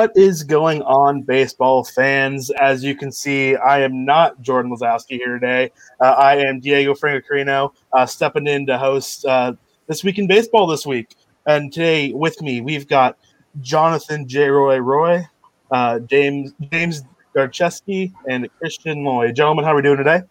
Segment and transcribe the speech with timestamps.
[0.00, 2.48] What is going on, baseball fans?
[2.52, 5.72] As you can see, I am not Jordan Lazowski here today.
[6.00, 9.52] Uh, I am Diego Franco uh, stepping in to host uh,
[9.88, 11.16] This Week in Baseball this week.
[11.44, 13.18] And today with me, we've got
[13.60, 14.48] Jonathan J.
[14.48, 15.22] Roy Roy,
[15.70, 17.02] uh, James James
[17.36, 19.32] Garcheski, and Christian Loy.
[19.32, 20.22] Gentlemen, how are we doing today?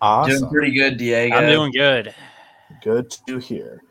[0.00, 0.38] Awesome.
[0.38, 1.36] Doing pretty good, Diego.
[1.36, 2.14] I'm doing good.
[2.82, 3.82] Good to hear.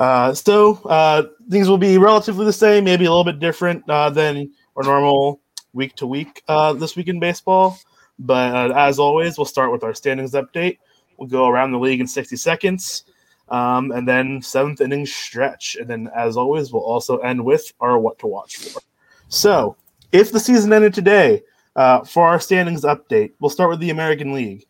[0.00, 4.08] Uh, so uh, things will be relatively the same, maybe a little bit different uh,
[4.08, 5.42] than our normal
[5.74, 7.78] week to week uh, this week in baseball.
[8.18, 10.78] But uh, as always, we'll start with our standings update.
[11.18, 13.04] We'll go around the league in 60 seconds,
[13.50, 15.76] um, and then seventh inning stretch.
[15.78, 18.80] And then, as always, we'll also end with our what to watch for.
[19.28, 19.76] So,
[20.12, 21.42] if the season ended today,
[21.76, 24.64] uh, for our standings update, we'll start with the American League.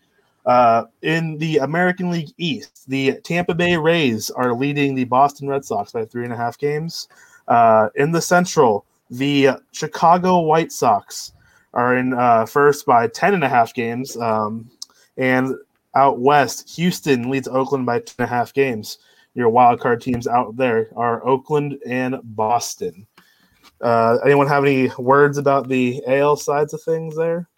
[0.50, 5.64] Uh, in the American League East, the Tampa Bay Rays are leading the Boston Red
[5.64, 7.06] Sox by three and a half games.
[7.46, 11.34] Uh, in the Central, the Chicago White Sox
[11.72, 14.16] are in uh, first by ten and a half games.
[14.16, 14.68] Um,
[15.16, 15.54] and
[15.94, 18.98] out west, Houston leads Oakland by two and a half games.
[19.34, 23.06] Your wild card teams out there are Oakland and Boston.
[23.80, 27.48] Uh, anyone have any words about the AL sides of things there?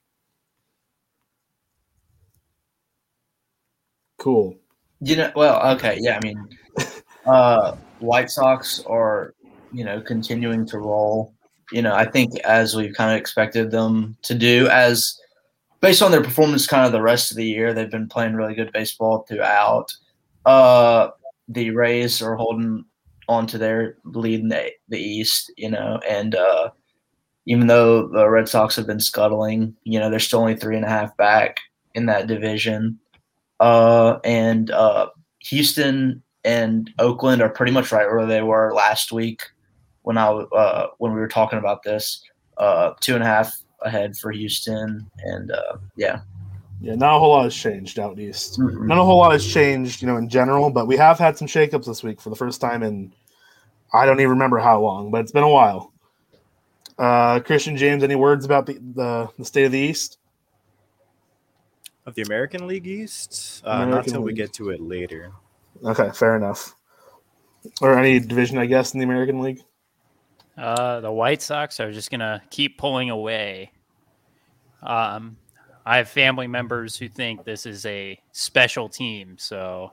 [4.23, 4.55] Cool.
[5.01, 6.17] You know, well, okay, yeah.
[6.17, 6.49] I mean,
[7.27, 9.35] uh, White Sox are,
[9.73, 11.35] you know, continuing to roll.
[11.73, 15.19] You know, I think as we've kind of expected them to do, as
[15.81, 18.55] based on their performance, kind of the rest of the year, they've been playing really
[18.55, 19.93] good baseball throughout.
[20.47, 21.09] Uh,
[21.49, 22.85] the Rays are holding
[23.29, 26.71] on to their lead in the, the East, you know, and uh,
[27.47, 30.85] even though the Red Sox have been scuttling, you know, they're still only three and
[30.85, 31.57] a half back
[31.97, 33.01] in that division.
[33.63, 35.07] Uh, and uh,
[35.39, 39.45] Houston and Oakland are pretty much right where they were last week
[40.03, 42.21] when I uh, when we were talking about this.
[42.59, 46.21] Uh, two and a half ahead for Houston, and uh, yeah.
[46.81, 48.59] Yeah, not a whole lot has changed out east.
[48.59, 48.89] Mm-hmm.
[48.89, 50.69] Not a whole lot has changed, you know, in general.
[50.69, 53.13] But we have had some shakeups this week for the first time in
[53.93, 55.93] I don't even remember how long, but it's been a while.
[56.99, 60.19] Uh, Christian James, any words about the, the, the state of the East?
[62.07, 63.63] Of the American League East.
[63.67, 65.33] Uh, American not until we get to it later.
[65.85, 66.75] Okay, fair enough.
[67.81, 69.61] Or any division, I guess, in the American League.
[70.57, 73.73] Uh, the White Sox are just gonna keep pulling away.
[74.83, 75.37] Um,
[75.87, 79.93] I have family members who think this is a special team, so.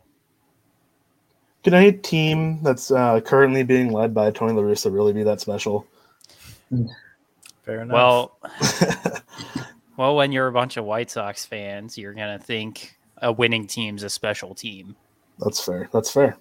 [1.63, 5.41] Can any team that's uh, currently being led by Tony La Russa really be that
[5.41, 5.85] special?
[7.63, 7.93] Fair enough.
[7.93, 8.37] Well,
[9.99, 14.01] Well, when you're a bunch of White Sox fans, you're gonna think a winning team's
[14.01, 14.95] a special team.
[15.39, 15.89] That's fair.
[15.91, 16.37] That's fair.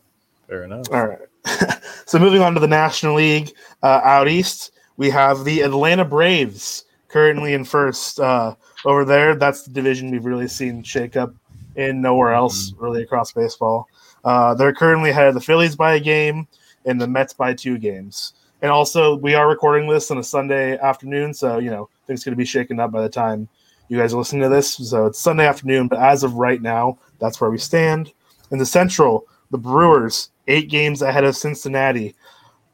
[0.47, 0.87] Fair enough.
[0.93, 1.19] All right.
[2.07, 3.51] so moving on to the National League
[3.83, 8.55] uh, out east, we have the Atlanta Braves currently in first uh,
[8.85, 9.35] over there.
[9.35, 11.35] That's the division we've really seen shake up
[11.75, 12.85] in nowhere else mm-hmm.
[12.85, 13.89] really across baseball.
[14.25, 16.47] Uh, they're currently ahead of the Phillies by a game
[16.85, 18.35] and the Mets by two games.
[18.63, 22.33] And also, we are recording this on a Sunday afternoon, so you know things going
[22.33, 23.49] to be shaken up by the time
[23.89, 24.75] you guys are listening to this.
[24.75, 28.13] So it's Sunday afternoon, but as of right now, that's where we stand.
[28.51, 32.15] In the Central, the Brewers eight games ahead of Cincinnati,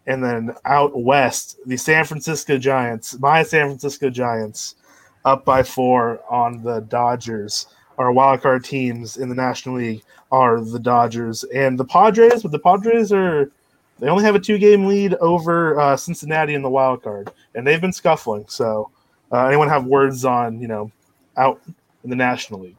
[0.06, 4.77] and then out west, the San Francisco Giants, my San Francisco Giants,
[5.25, 7.66] up by four on the Dodgers.
[7.99, 12.59] Our wildcard teams in the National League are the Dodgers and the Padres, but the
[12.59, 13.51] Padres are
[13.99, 17.66] they only have a two game lead over uh, Cincinnati in the wild card, and
[17.66, 18.45] they've been scuffling.
[18.48, 18.91] So,
[19.32, 20.91] uh, anyone have words on you know
[21.36, 21.60] out
[22.03, 22.76] in the National League?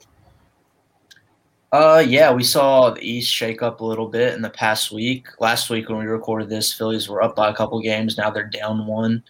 [1.72, 5.28] Uh, yeah, we saw the East shake up a little bit in the past week.
[5.40, 8.18] Last week when we recorded this, Phillies were up by a couple games.
[8.18, 9.22] Now they're down one.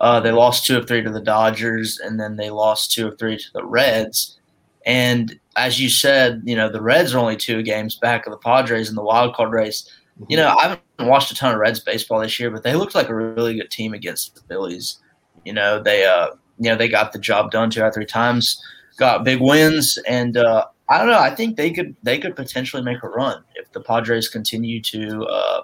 [0.00, 3.18] Uh, they lost two of three to the Dodgers, and then they lost two of
[3.18, 4.38] three to the Reds.
[4.84, 8.38] And as you said, you know the Reds are only two games back of the
[8.38, 9.88] Padres in the wild card race.
[10.28, 10.62] You know, I
[10.98, 13.56] haven't watched a ton of Reds baseball this year, but they looked like a really
[13.56, 14.98] good team against the Phillies.
[15.44, 18.62] You know, they uh, you know, they got the job done two or three times,
[18.96, 21.18] got big wins, and uh, I don't know.
[21.18, 25.24] I think they could they could potentially make a run if the Padres continue to
[25.24, 25.62] uh,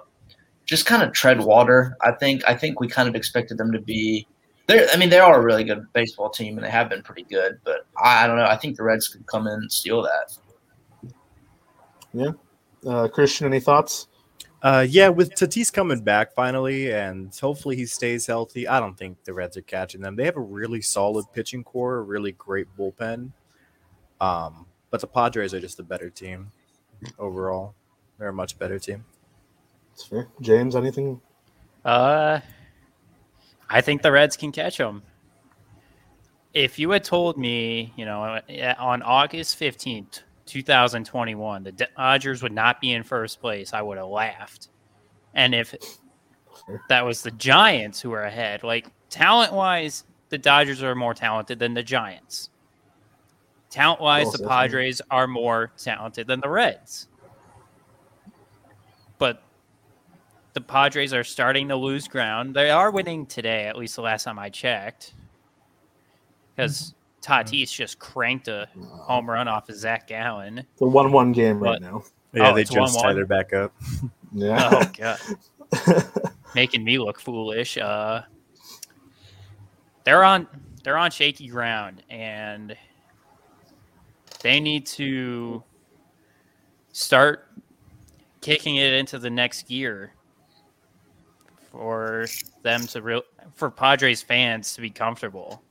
[0.65, 1.97] just kind of tread water.
[2.01, 4.27] I think I think we kind of expected them to be.
[4.67, 7.23] They're, I mean, they are a really good baseball team, and they have been pretty
[7.23, 7.59] good.
[7.63, 8.45] But I, I don't know.
[8.45, 10.37] I think the Reds could come in and steal that.
[12.13, 12.31] Yeah,
[12.85, 14.07] uh, Christian, any thoughts?
[14.61, 18.67] Uh, yeah, with Tatis coming back finally, and hopefully he stays healthy.
[18.67, 20.15] I don't think the Reds are catching them.
[20.15, 23.31] They have a really solid pitching core, a really great bullpen.
[24.19, 26.51] Um, but the Padres are just a better team
[27.17, 27.73] overall.
[28.19, 29.03] They're a much better team.
[29.89, 30.27] That's fair.
[30.41, 31.19] James, anything?
[31.83, 32.41] Uh,
[33.67, 35.01] I think the Reds can catch them.
[36.53, 38.41] If you had told me, you know,
[38.77, 40.21] on August 15th,
[40.51, 44.67] 2021, the Dodgers would not be in first place, I would have laughed.
[45.33, 45.73] And if
[46.89, 51.57] that was the Giants who were ahead, like talent wise, the Dodgers are more talented
[51.57, 52.49] than the Giants.
[53.69, 57.07] Talent wise, the Padres are more talented than the Reds.
[59.17, 59.41] But
[60.51, 62.53] the Padres are starting to lose ground.
[62.53, 65.13] They are winning today, at least the last time I checked.
[66.53, 70.59] Because Tatis just cranked a home run off of Zach Gallen.
[70.59, 72.03] It's a one-one game right but, now.
[72.33, 73.73] Yeah, oh, they just tied it back up.
[74.33, 74.69] Yeah.
[74.71, 75.19] Oh god.
[76.55, 77.77] Making me look foolish.
[77.77, 78.21] Uh,
[80.05, 80.47] they're on
[80.85, 82.77] they're on shaky ground, and
[84.41, 85.61] they need to
[86.93, 87.49] start
[88.39, 90.13] kicking it into the next gear
[91.71, 92.25] for
[92.63, 93.23] them to real
[93.53, 95.61] for Padres fans to be comfortable.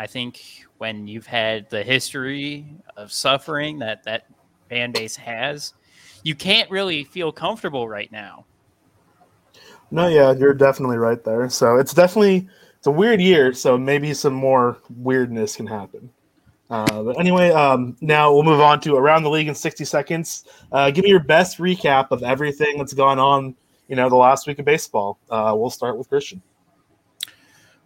[0.00, 2.64] I think when you've had the history
[2.96, 4.28] of suffering that that
[4.70, 5.74] fan base has,
[6.22, 8.46] you can't really feel comfortable right now.
[9.90, 11.50] No, yeah, you're definitely right there.
[11.50, 12.48] So it's definitely
[12.78, 13.52] it's a weird year.
[13.52, 16.08] So maybe some more weirdness can happen.
[16.70, 20.46] Uh, but anyway, um, now we'll move on to around the league in 60 seconds.
[20.72, 23.54] Uh, give me your best recap of everything that's gone on,
[23.86, 25.18] you know, the last week of baseball.
[25.28, 26.40] Uh, we'll start with Christian.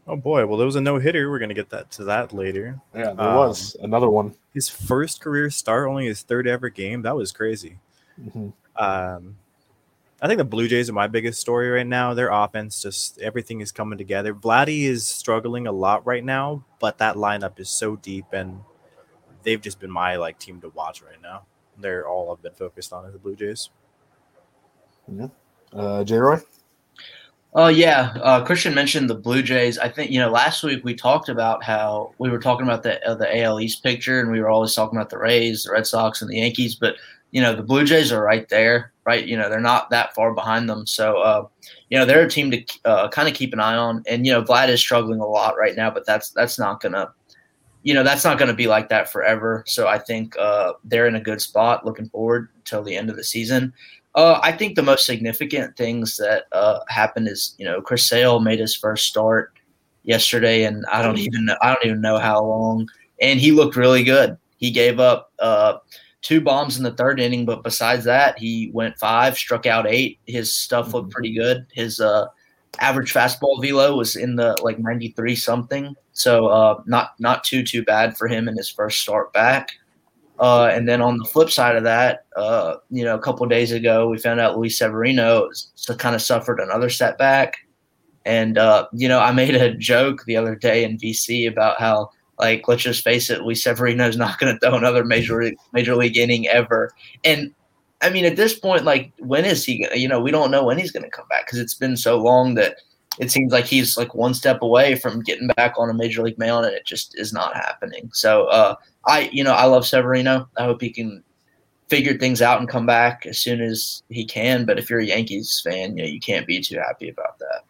[0.06, 1.30] Oh boy, well there was a no hitter.
[1.30, 2.80] We're gonna get that to that later.
[2.94, 4.34] Yeah, there um, was another one.
[4.52, 7.02] His first career start, only his third ever game.
[7.02, 7.78] That was crazy.
[8.20, 8.50] Mm-hmm.
[8.76, 9.36] Um,
[10.20, 12.14] I think the Blue Jays are my biggest story right now.
[12.14, 14.34] Their offense, just everything is coming together.
[14.34, 18.60] Vladdy is struggling a lot right now, but that lineup is so deep and
[19.42, 21.42] they've just been my like team to watch right now.
[21.78, 23.70] They're all I've been focused on as the Blue Jays.
[25.12, 25.28] Yeah.
[25.72, 26.16] Uh, J.
[26.16, 26.40] Roy.
[27.56, 29.78] Oh uh, yeah, uh, Christian mentioned the Blue Jays.
[29.78, 33.04] I think you know last week we talked about how we were talking about the
[33.06, 35.86] uh, the AL East picture, and we were always talking about the Rays, the Red
[35.86, 36.74] Sox, and the Yankees.
[36.74, 36.96] But
[37.30, 39.24] you know the Blue Jays are right there, right?
[39.24, 40.84] You know they're not that far behind them.
[40.84, 41.46] So uh,
[41.90, 44.02] you know they're a team to uh, kind of keep an eye on.
[44.08, 47.12] And you know Vlad is struggling a lot right now, but that's that's not gonna
[47.84, 49.62] you know that's not to be like that forever.
[49.68, 51.86] So I think uh, they're in a good spot.
[51.86, 53.72] Looking forward till the end of the season.
[54.14, 58.40] Uh, I think the most significant things that uh, happened is you know Chris Sale
[58.40, 59.52] made his first start
[60.04, 62.88] yesterday, and I don't even know, I don't even know how long,
[63.20, 64.36] and he looked really good.
[64.56, 65.78] He gave up uh,
[66.22, 70.18] two bombs in the third inning, but besides that, he went five, struck out eight.
[70.26, 71.12] His stuff looked mm-hmm.
[71.12, 71.66] pretty good.
[71.72, 72.26] His uh,
[72.80, 77.82] average fastball velo was in the like 93 something so uh, not not too too
[77.84, 79.70] bad for him in his first start back
[80.38, 83.72] uh, and then on the flip side of that uh, you know a couple days
[83.72, 85.48] ago we found out luis severino
[85.98, 87.56] kind of suffered another setback
[88.24, 92.10] and uh, you know i made a joke the other day in vc about how
[92.38, 96.16] like let's just face it luis severino's not going to throw another major major league
[96.16, 96.90] inning ever
[97.24, 97.54] and
[98.04, 99.96] I mean, at this point, like, when is he gonna?
[99.96, 102.54] You know, we don't know when he's gonna come back because it's been so long
[102.54, 102.76] that
[103.18, 106.38] it seems like he's like one step away from getting back on a major league
[106.38, 108.10] mound, and it just is not happening.
[108.12, 108.74] So, uh,
[109.06, 110.48] I, you know, I love Severino.
[110.56, 111.22] I hope he can
[111.88, 114.64] figure things out and come back as soon as he can.
[114.64, 117.62] But if you're a Yankees fan, you know, you can't be too happy about that.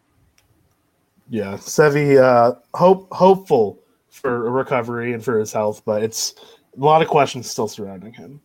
[1.31, 6.35] Yeah, Sevy, uh, hope hopeful for a recovery and for his health, but it's
[6.79, 8.41] a lot of questions still surrounding him.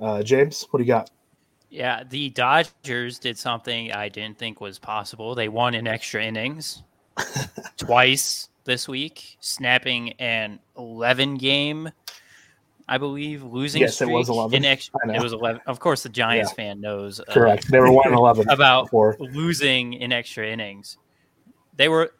[0.00, 1.10] Uh, James, what do you got?
[1.70, 5.34] Yeah, the Dodgers did something I didn't think was possible.
[5.34, 6.82] They won in extra innings
[7.76, 11.90] twice this week, snapping an 11 game,
[12.88, 14.10] I believe, losing yes, streak.
[14.10, 14.56] it was 11.
[14.56, 15.60] In extra, it was 11.
[15.66, 16.64] Of course, the Giants yeah.
[16.64, 17.20] fan knows.
[17.20, 17.70] Uh, Correct.
[17.70, 19.16] They were 1 11 about before.
[19.18, 20.98] losing in extra innings.
[21.76, 22.14] They were,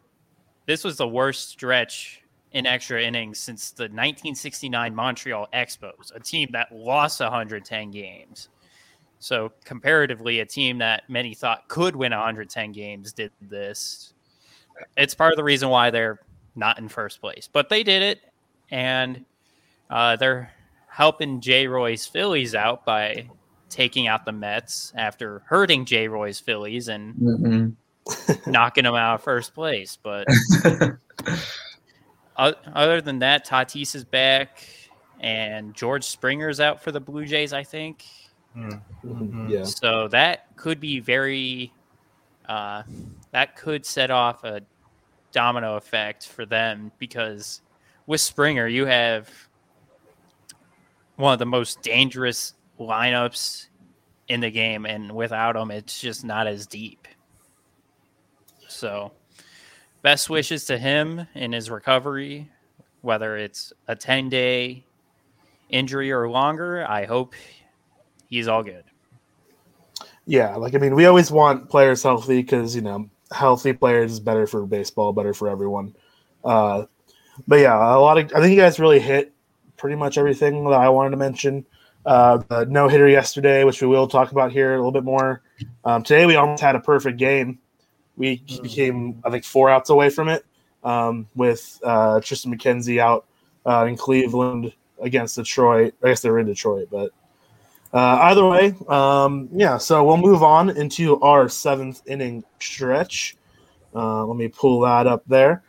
[0.65, 2.23] this was the worst stretch
[2.53, 8.49] in extra innings since the 1969 Montreal Expos, a team that lost 110 games.
[9.19, 14.13] So, comparatively, a team that many thought could win 110 games did this.
[14.97, 16.19] It's part of the reason why they're
[16.55, 18.21] not in first place, but they did it,
[18.71, 19.25] and
[19.89, 20.51] uh, they're
[20.87, 21.67] helping J.
[21.67, 23.29] Roy's Phillies out by
[23.69, 26.07] taking out the Mets after hurting J.
[26.07, 27.69] Roy's Phillies and mm-hmm.
[28.51, 29.97] knocking them out of first place.
[30.01, 30.27] But
[32.37, 34.63] other than that, Tatis is back,
[35.19, 37.53] and George Springer's out for the Blue Jays.
[37.53, 38.05] I think.
[38.55, 39.49] Mm-hmm.
[39.49, 39.63] Yeah.
[39.63, 41.73] So that could be very.
[42.47, 42.83] Uh,
[43.31, 44.61] that could set off a
[45.33, 47.61] domino effect for them because
[48.05, 49.29] with Springer, you have
[51.15, 53.67] one of the most dangerous lineups
[54.27, 57.07] in the game, and without him, it's just not as deep.
[58.67, 59.11] So
[60.01, 62.49] best wishes to him in his recovery,
[63.01, 64.85] whether it's a 10 day
[65.69, 66.85] injury or longer.
[66.87, 67.35] I hope
[68.29, 68.83] he's all good.
[70.25, 74.19] Yeah, like I mean, we always want players healthy because you know healthy players is
[74.19, 75.95] better for baseball, better for everyone.
[76.43, 76.85] Uh,
[77.47, 79.33] but yeah, a lot of I think you guys really hit
[79.77, 81.65] pretty much everything that I wanted to mention.
[82.05, 85.41] Uh, no hitter yesterday, which we will talk about here a little bit more.
[85.85, 87.59] Um, today we almost had a perfect game.
[88.17, 90.45] We became I think four outs away from it
[90.83, 93.25] um, with uh, Triston McKenzie out
[93.65, 95.93] uh, in Cleveland against Detroit.
[96.03, 97.11] I guess they were in Detroit, but
[97.93, 99.77] uh, either way, um, yeah.
[99.77, 103.37] So we'll move on into our seventh inning stretch.
[103.93, 105.61] Uh, let me pull that up there.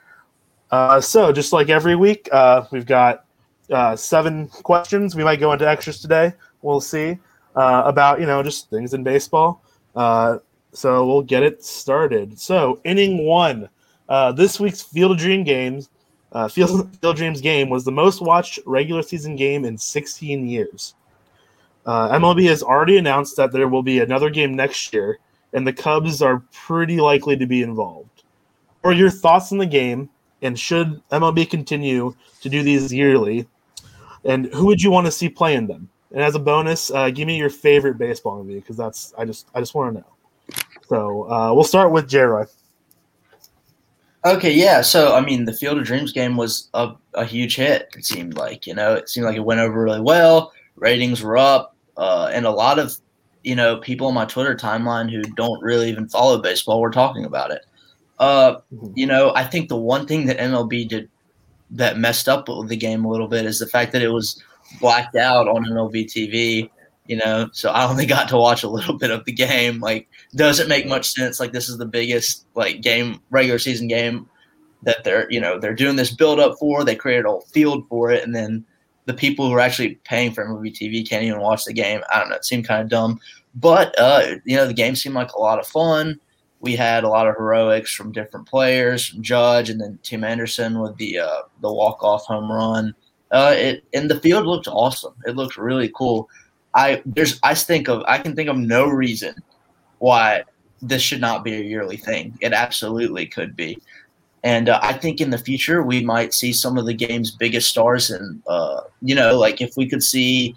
[0.71, 3.26] Uh, so just like every week, uh, we've got
[3.71, 5.14] uh, seven questions.
[5.14, 6.33] We might go into extras today.
[6.62, 7.19] We'll see
[7.57, 9.62] uh, about you know just things in baseball.
[9.95, 12.38] so we'll get it started.
[12.40, 13.69] So inning one,
[14.35, 15.90] this week's Field of Dream games.
[16.50, 20.95] Field, Field of Dreams game was the most watched regular season game in 16 years.
[21.87, 25.19] Uh, MLB has already announced that there will be another game next year,
[25.53, 28.23] and the Cubs are pretty likely to be involved.
[28.83, 30.09] Are your thoughts on the game,
[30.43, 33.47] and should MLB continue to do these yearly?
[34.25, 35.88] And who would you want to see playing them?
[36.11, 39.49] And as a bonus, uh, give me your favorite baseball movie because that's I just
[39.55, 40.07] I just want to know.
[40.88, 42.21] So uh, we'll start with J.
[42.21, 42.45] Roy.
[44.25, 44.81] Okay, yeah.
[44.81, 47.88] So I mean, the Field of Dreams game was a, a huge hit.
[47.97, 50.53] It seemed like you know, it seemed like it went over really well.
[50.76, 52.94] Ratings were up uh, and a lot of
[53.42, 57.24] you know people on my Twitter timeline who don't really even follow baseball were talking
[57.24, 57.64] about it.
[58.18, 58.92] Uh, mm-hmm.
[58.94, 61.08] you know, I think the one thing that MLB did
[61.70, 64.42] that messed up the game a little bit is the fact that it was
[64.80, 66.70] blacked out on MLB TV.
[67.06, 69.80] You know, so I only got to watch a little bit of the game.
[69.80, 71.38] Like, doesn't make much sense.
[71.38, 74.28] Like, this is the biggest like game regular season game
[74.82, 76.84] that they're you know they're doing this build up for.
[76.84, 78.64] They created a whole field for it, and then
[79.06, 82.00] the people who are actually paying for MLB TV can't even watch the game.
[82.12, 82.37] I don't know.
[82.37, 83.20] It seemed kind of dumb,
[83.54, 86.18] but uh, you know, the game seemed like a lot of fun.
[86.61, 90.80] We had a lot of heroics from different players, from Judge, and then Tim Anderson
[90.80, 92.94] with the uh, the walk off home run.
[93.30, 95.14] Uh, it and the field looked awesome.
[95.26, 96.28] It looked really cool.
[96.75, 99.34] I there's I think of I can think of no reason
[99.99, 100.44] why
[100.82, 102.37] this should not be a yearly thing.
[102.40, 103.78] It absolutely could be.
[104.44, 107.70] And uh, I think in the future we might see some of the game's biggest
[107.70, 110.54] stars, and uh, you know, like if we could see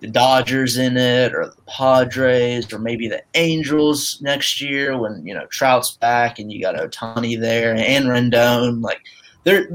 [0.00, 5.32] the Dodgers in it, or the Padres, or maybe the Angels next year when you
[5.32, 9.00] know Trout's back and you got Ohtani there and Rendon, like
[9.44, 9.70] there,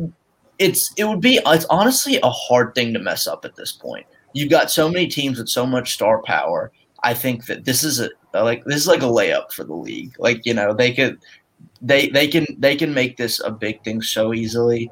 [0.60, 4.06] it's it would be it's honestly a hard thing to mess up at this point.
[4.34, 6.72] You've got so many teams with so much star power.
[7.02, 10.14] I think that this is a like this is like a layup for the league.
[10.20, 11.18] Like you know they could
[11.82, 14.92] they they can they can make this a big thing so easily.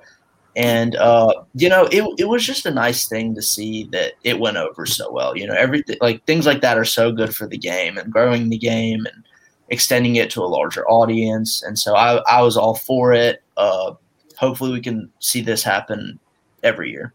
[0.55, 4.39] And uh, you know it, it was just a nice thing to see that it
[4.39, 7.48] went over so well you know everything like things like that are so good for
[7.48, 9.24] the game and growing the game and
[9.70, 11.63] extending it to a larger audience.
[11.63, 13.41] And so i, I was all for it.
[13.58, 13.93] Uh,
[14.38, 16.20] hopefully we can see this happen
[16.62, 17.13] every year.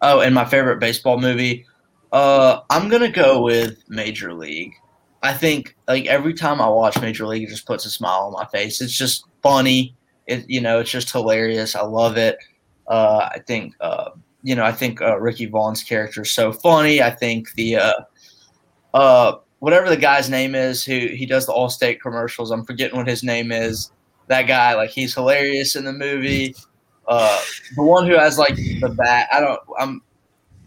[0.00, 1.66] Oh and my favorite baseball movie
[2.14, 4.72] uh, i'm gonna go with major league
[5.24, 8.32] I think like every time I watch Major League, it just puts a smile on
[8.32, 8.82] my face.
[8.82, 9.96] It's just funny.
[10.26, 11.74] It you know, it's just hilarious.
[11.74, 12.36] I love it.
[12.86, 14.10] Uh, I think uh,
[14.42, 17.02] you know, I think uh, Ricky Vaughn's character is so funny.
[17.02, 17.92] I think the uh,
[18.92, 22.50] uh, whatever the guy's name is who he does the Allstate commercials.
[22.50, 23.90] I'm forgetting what his name is.
[24.26, 26.54] That guy, like he's hilarious in the movie.
[27.08, 27.40] Uh,
[27.76, 29.28] the one who has like the bat.
[29.32, 29.60] I don't.
[29.78, 30.02] I'm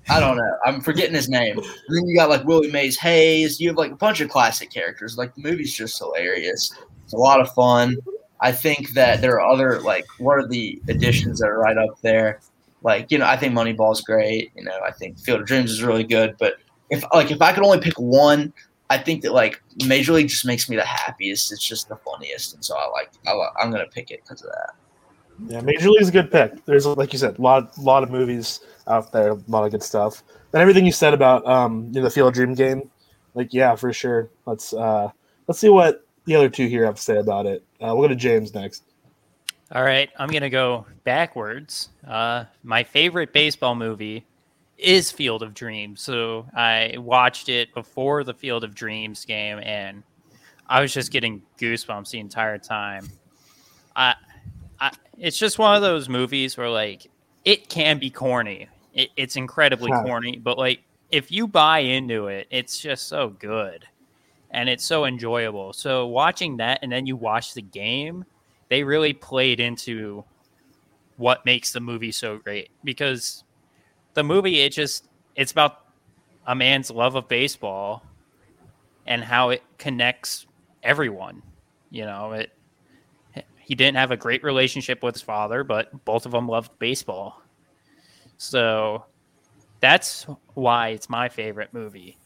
[0.09, 0.57] I don't know.
[0.65, 1.57] I'm forgetting his name.
[1.57, 3.59] And then you got like Willie Mays Hayes.
[3.59, 5.17] You have like a bunch of classic characters.
[5.17, 6.73] Like the movie's just hilarious.
[7.03, 7.97] It's a lot of fun.
[8.39, 11.99] I think that there are other like what are the additions that are right up
[12.01, 12.39] there?
[12.83, 14.51] Like you know, I think Moneyball's great.
[14.55, 16.35] You know, I think Field of Dreams is really good.
[16.37, 16.55] But
[16.89, 18.53] if like if I could only pick one,
[18.89, 21.51] I think that like Major League just makes me the happiest.
[21.51, 24.51] It's just the funniest, and so I like I, I'm gonna pick it because of
[24.51, 24.73] that.
[25.47, 26.65] Yeah, Major League is a good pick.
[26.65, 29.83] There's like you said, a lot, lot of movies out there, a lot of good
[29.83, 30.23] stuff.
[30.53, 32.89] And everything you said about um, you know, the Field of Dream game,
[33.33, 34.29] like yeah, for sure.
[34.45, 35.09] Let's uh,
[35.47, 37.63] let's see what the other two here have to say about it.
[37.81, 38.83] Uh, we'll go to James next.
[39.71, 41.89] All right, I'm gonna go backwards.
[42.07, 44.25] Uh, my favorite baseball movie
[44.77, 46.01] is Field of Dreams.
[46.01, 50.03] So I watched it before the Field of Dreams game, and
[50.67, 53.09] I was just getting goosebumps the entire time.
[53.95, 54.15] I
[54.79, 57.09] I, it's just one of those movies where like
[57.43, 58.69] it can be corny.
[58.97, 60.03] It, it's incredibly huh.
[60.03, 63.85] corny, but like if you buy into it, it's just so good
[64.51, 65.71] and it's so enjoyable.
[65.73, 68.25] So watching that and then you watch the game,
[68.69, 70.25] they really played into
[71.17, 73.43] what makes the movie so great because
[74.13, 75.79] the movie it just it's about
[76.45, 78.03] a man's love of baseball
[79.05, 80.45] and how it connects
[80.83, 81.41] everyone.
[81.89, 82.51] You know, it
[83.59, 87.41] he didn't have a great relationship with his father, but both of them loved baseball.
[88.37, 89.05] So
[89.79, 92.17] that's why it's my favorite movie.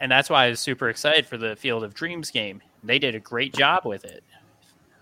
[0.00, 2.60] And that's why I was super excited for the Field of Dreams game.
[2.82, 4.24] They did a great job with it.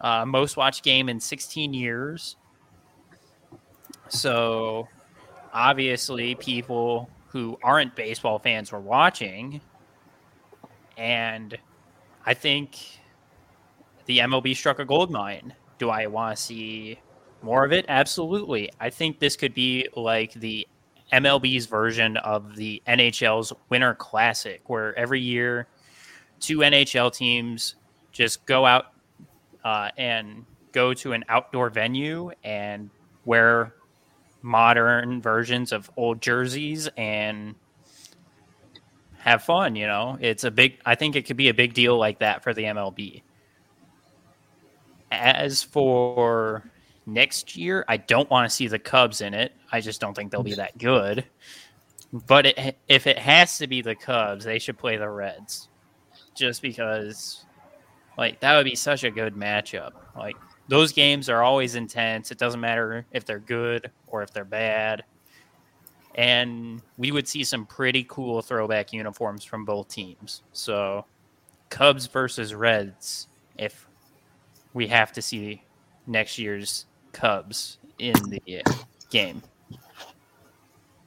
[0.01, 2.37] Uh, most watched game in 16 years.
[4.09, 4.89] So
[5.53, 9.61] obviously, people who aren't baseball fans were watching.
[10.97, 11.57] And
[12.27, 12.77] I think
[14.07, 15.55] the MLB struck a gold mine.
[15.79, 16.99] Do I want to see
[17.43, 17.85] more of it?
[17.89, 18.71] Absolutely.
[18.81, 20.67] I think this could be like the
[21.13, 25.67] MLB's version of the NHL's Winter Classic, where every year
[26.39, 27.77] two NHL teams
[28.13, 28.87] just go out
[29.65, 32.91] uh, and go to an outdoor venue and
[33.25, 33.75] wear
[34.43, 37.55] modern versions of old jerseys and
[39.19, 39.77] have fun.
[39.77, 40.79] You know, it's a big.
[40.85, 43.23] I think it could be a big deal like that for the MLB.
[45.11, 46.63] As for
[47.13, 49.53] next year, I don't want to see the Cubs in it.
[49.73, 51.25] I just don't think they'll be that good.
[52.13, 55.69] But it, if it has to be the Cubs, they should play the Reds,
[56.35, 57.45] just because,
[58.19, 59.93] like that would be such a good matchup.
[60.17, 60.37] Like
[60.69, 62.31] those games are always intense.
[62.31, 65.05] It doesn't matter if they're good or if they're bad.
[66.17, 70.43] And we would see some pretty cool throwback uniforms from both teams.
[70.53, 71.05] So,
[71.69, 73.87] Cubs versus Reds, if
[74.75, 75.63] we have to see
[76.09, 78.63] next year's Cubs in the
[79.11, 79.43] game.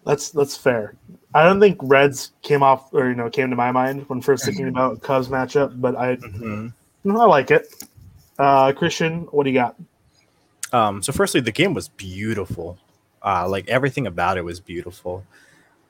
[0.05, 0.95] That's that's fair.
[1.33, 4.45] I don't think Reds came off or you know came to my mind when first
[4.45, 7.17] thinking about Cubs matchup, but I Mm-hmm.
[7.17, 7.67] I like it.
[8.39, 9.75] Uh, Christian, what do you got?
[10.71, 12.77] Um, so firstly, the game was beautiful.
[13.23, 15.23] Uh, like everything about it was beautiful.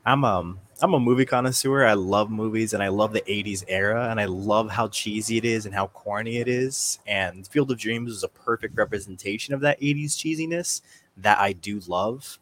[0.06, 1.86] I'm um I'm a movie connoisseur.
[1.86, 5.46] I love movies and I love the 80s era and I love how cheesy it
[5.46, 7.00] is and how corny it is.
[7.08, 10.82] And Field of Dreams is a perfect representation of that 80s cheesiness
[11.18, 12.40] that I do love.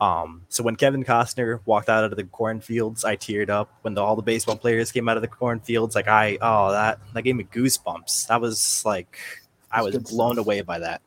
[0.00, 3.70] Um, so when Kevin Costner walked out of the cornfields, I teared up.
[3.82, 7.00] When the, all the baseball players came out of the cornfields, like I oh that
[7.12, 8.28] that gave me goosebumps.
[8.28, 9.18] That was like
[9.70, 10.46] I was blown stuff.
[10.46, 11.02] away by that.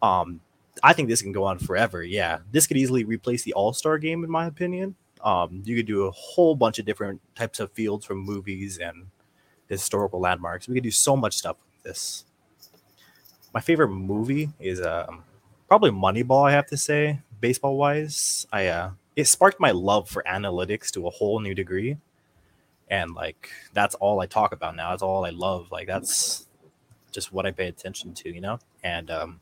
[0.00, 0.40] Um,
[0.84, 2.02] I think this can go on forever.
[2.02, 4.94] Yeah, this could easily replace the All Star game, in my opinion.
[5.22, 9.06] Um, you could do a whole bunch of different types of fields from movies and
[9.68, 10.68] historical landmarks.
[10.68, 12.24] We could do so much stuff with this.
[13.54, 15.24] My favorite movie is um,
[15.68, 16.48] probably Moneyball.
[16.48, 21.06] I have to say, baseball wise, I uh, it sparked my love for analytics to
[21.06, 21.96] a whole new degree,
[22.88, 24.90] and like that's all I talk about now.
[24.90, 25.72] That's all I love.
[25.72, 26.46] Like that's
[27.12, 28.58] just what I pay attention to, you know.
[28.84, 29.40] And um,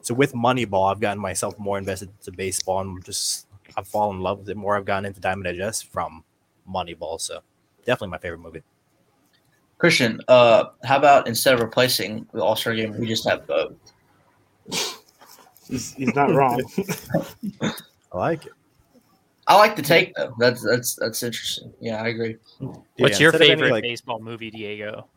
[0.00, 3.46] so with Moneyball, I've gotten myself more invested into baseball and just
[3.76, 4.76] I've fallen in love with it more.
[4.76, 6.24] I've gotten into Diamond Digest from
[6.68, 7.40] Moneyball, so
[7.84, 8.62] definitely my favorite movie.
[9.78, 13.72] Christian, uh, how about instead of replacing the All Star game, we just have both?
[15.68, 16.62] He's, he's not wrong.
[17.62, 18.52] I like it.
[19.46, 20.34] I like the take though.
[20.38, 21.72] That's that's that's interesting.
[21.80, 22.36] Yeah, I agree.
[22.98, 25.08] What's your instead of any, favorite like- baseball movie, Diego?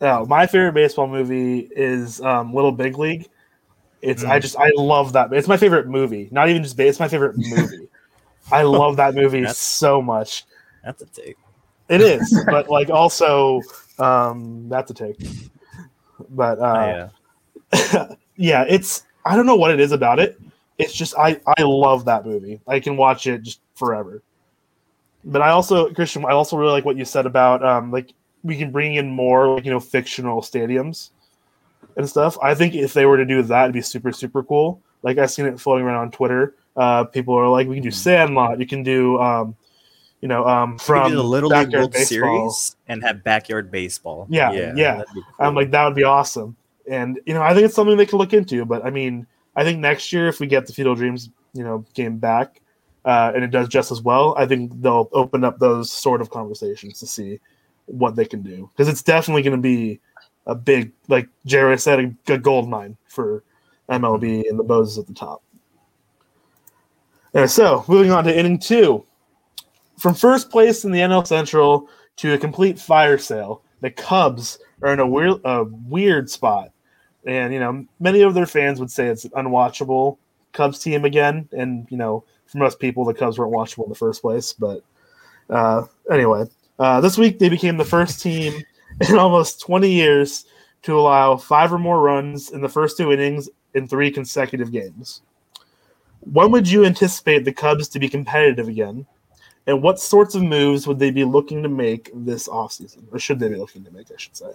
[0.00, 3.28] Oh, my favorite baseball movie is um, Little Big League.
[4.02, 4.42] It's I Mm.
[4.42, 5.32] just I love that.
[5.32, 6.28] It's my favorite movie.
[6.30, 6.90] Not even just base.
[6.90, 7.88] It's my favorite movie.
[8.52, 10.44] I love that movie That's- so much.
[10.84, 11.36] That's a take.
[11.88, 13.62] It is, but like also
[13.98, 15.18] um, that's a take.
[16.30, 17.08] But uh,
[17.72, 20.38] I, uh, yeah, it's I don't know what it is about it.
[20.78, 22.60] It's just I I love that movie.
[22.68, 24.22] I can watch it just forever.
[25.24, 28.12] But I also Christian, I also really like what you said about um like
[28.44, 31.10] we can bring in more like you know fictional stadiums
[31.98, 32.38] and stuff.
[32.40, 34.80] I think if they were to do that, it'd be super super cool.
[35.02, 36.54] Like I've seen it floating around on Twitter.
[36.76, 38.60] Uh, people are like, we can do Sandlot.
[38.60, 39.56] You can do um,
[40.22, 42.50] you know um from the Little League World Baseball.
[42.50, 44.26] Series and have backyard baseball.
[44.30, 44.96] Yeah, yeah.
[44.96, 46.56] that'd be I'm like, that would be awesome.
[46.88, 48.64] And you know, I think it's something they can look into.
[48.64, 51.84] But I mean, I think next year if we get the of Dreams, you know,
[51.94, 52.60] game back,
[53.04, 56.30] uh, and it does just as well, I think they'll open up those sort of
[56.30, 57.40] conversations to see
[57.86, 59.98] what they can do because it's definitely going to be
[60.48, 63.44] a big, like Jared said, a, a gold mine for
[63.88, 65.42] MLB and the Bows at the top.
[67.34, 69.04] And so, moving on to inning two,
[69.98, 74.92] from first place in the NL Central to a complete fire sale, the Cubs are
[74.92, 76.70] in a weird, a weird spot.
[77.26, 80.16] And, you know, many of their fans would say it's an unwatchable
[80.52, 81.48] Cubs team again.
[81.52, 84.54] And, you know, for most people, the Cubs weren't watchable in the first place.
[84.54, 84.82] But
[85.50, 86.46] uh, anyway,
[86.78, 88.64] uh, this week they became the first team
[89.08, 90.46] in almost 20 years
[90.82, 95.22] to allow five or more runs in the first two innings in three consecutive games.
[96.20, 99.06] When would you anticipate the Cubs to be competitive again?
[99.66, 103.02] And what sorts of moves would they be looking to make this offseason?
[103.12, 104.52] Or should they be looking to make, I should say?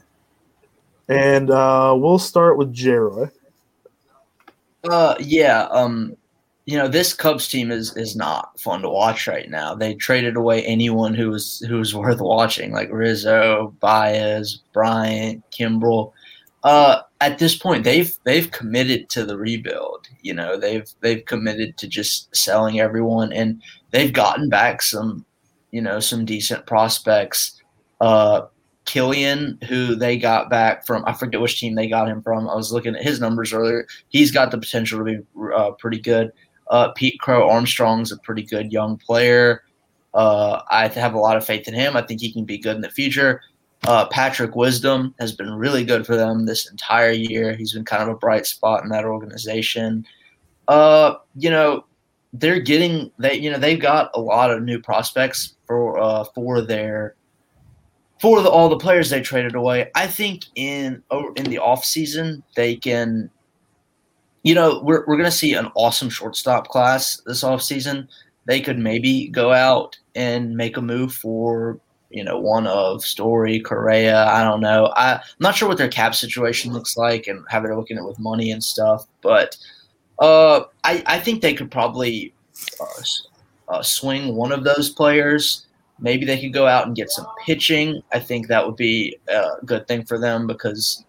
[1.08, 3.30] And uh, we'll start with J-Roy.
[4.84, 5.68] Uh, yeah.
[5.70, 6.18] Um,
[6.66, 9.76] you know, this Cubs team is is not fun to watch right now.
[9.76, 16.14] They traded away anyone who was who was worth watching, like Rizzo, Baez, Bryant, Kimbrel.
[16.64, 20.08] Uh, at this point, they've they've committed to the rebuild.
[20.22, 25.26] You know, they've they've committed to just selling everyone, and they've gotten back some,
[25.72, 27.62] you know, some decent prospects.
[28.00, 28.44] Uh,
[28.86, 32.50] Kilian, who they got back from, I forget which team they got him from.
[32.50, 33.86] I was looking at his numbers earlier.
[34.10, 35.20] He's got the potential to be
[35.56, 36.32] uh, pretty good.
[36.68, 39.64] Uh, Pete Crow Armstrong's a pretty good young player.
[40.14, 41.96] Uh, I have a lot of faith in him.
[41.96, 43.42] I think he can be good in the future.
[43.86, 47.54] Uh, Patrick Wisdom has been really good for them this entire year.
[47.54, 50.06] He's been kind of a bright spot in that organization.
[50.68, 51.84] Uh, you know,
[52.34, 56.62] they're getting they you know they've got a lot of new prospects for uh, for
[56.62, 57.16] their
[58.20, 59.92] for the, all the players they traded away.
[59.96, 61.04] I think in
[61.36, 63.30] in the off season they can
[64.44, 68.08] you know, we're, we're going to see an awesome shortstop class this offseason.
[68.46, 71.80] They could maybe go out and make a move for,
[72.10, 74.26] you know, one of Story, Correa.
[74.28, 74.88] I don't know.
[74.98, 78.06] I, I'm not sure what their cap situation looks like and how they're looking at
[78.06, 79.58] with money and stuff, but
[80.20, 82.34] uh, I, I think they could probably
[82.80, 83.02] uh,
[83.70, 85.66] uh, swing one of those players.
[86.00, 88.02] Maybe they could go out and get some pitching.
[88.12, 91.04] I think that would be a good thing for them because,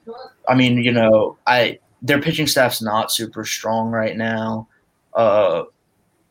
[0.49, 4.69] I mean, you know, I their pitching staff's not super strong right now.
[5.15, 5.65] Uh,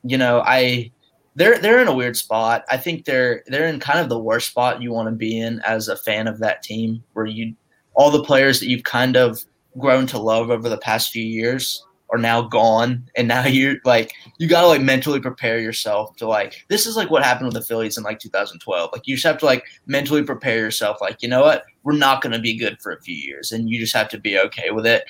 [0.04, 0.92] you know, I
[1.36, 2.64] they're they're in a weird spot.
[2.70, 5.60] I think they're they're in kind of the worst spot you want to be in
[5.62, 7.56] as a fan of that team, where you
[7.96, 9.44] all the players that you've kind of
[9.80, 14.14] grown to love over the past few years are now gone, and now you're like
[14.38, 17.56] you got to like mentally prepare yourself to like this is like what happened with
[17.56, 18.92] the Phillies in like 2012.
[18.94, 22.22] Like you just have to like mentally prepare yourself, like you know what, we're not
[22.22, 24.86] to be good for a few years, and you just have to be okay with
[24.86, 25.06] it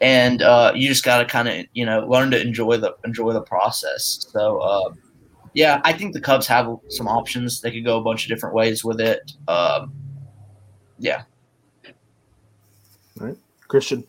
[0.00, 3.32] and uh, you just got to kind of you know learn to enjoy the enjoy
[3.32, 4.26] the process.
[4.30, 4.92] So uh,
[5.54, 7.60] yeah, I think the Cubs have some options.
[7.60, 9.32] They could go a bunch of different ways with it.
[9.48, 9.92] Um,
[10.98, 11.22] yeah.
[13.20, 13.36] All right,
[13.68, 14.04] Christian.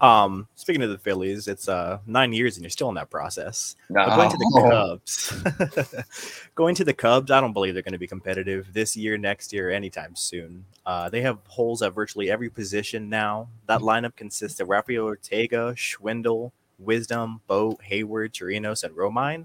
[0.00, 3.76] Um, speaking of the Phillies, it's uh nine years and you're still in that process.
[3.90, 4.06] No.
[4.06, 8.06] Going to the Cubs, going to the Cubs, I don't believe they're going to be
[8.06, 10.64] competitive this year, next year, anytime soon.
[10.86, 13.48] Uh, they have holes at virtually every position now.
[13.66, 19.44] That lineup consists of Rafael Ortega, Schwindel, Wisdom, Bote, Heyward, Chirinos, and Romine.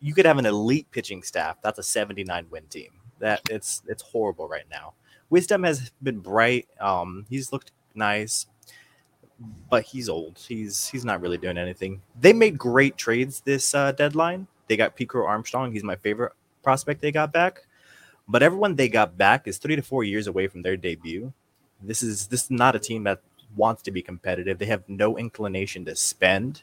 [0.00, 1.58] You could have an elite pitching staff.
[1.62, 2.90] That's a 79 win team.
[3.18, 4.94] That it's it's horrible right now.
[5.28, 6.68] Wisdom has been bright.
[6.80, 8.46] Um, he's looked nice
[9.70, 10.38] but he's old.
[10.38, 12.00] He's he's not really doing anything.
[12.20, 14.46] They made great trades this uh, deadline.
[14.68, 15.72] They got Pete Crow Armstrong.
[15.72, 17.66] He's my favorite prospect they got back.
[18.26, 21.32] But everyone they got back is three to four years away from their debut.
[21.82, 23.20] This is this is not a team that
[23.56, 24.58] wants to be competitive.
[24.58, 26.62] They have no inclination to spend.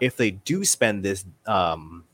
[0.00, 2.04] If they do spend this um,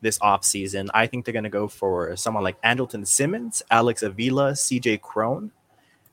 [0.00, 4.02] this off season, I think they're going to go for someone like Andrelton Simmons, Alex
[4.02, 5.50] Avila, CJ Cron,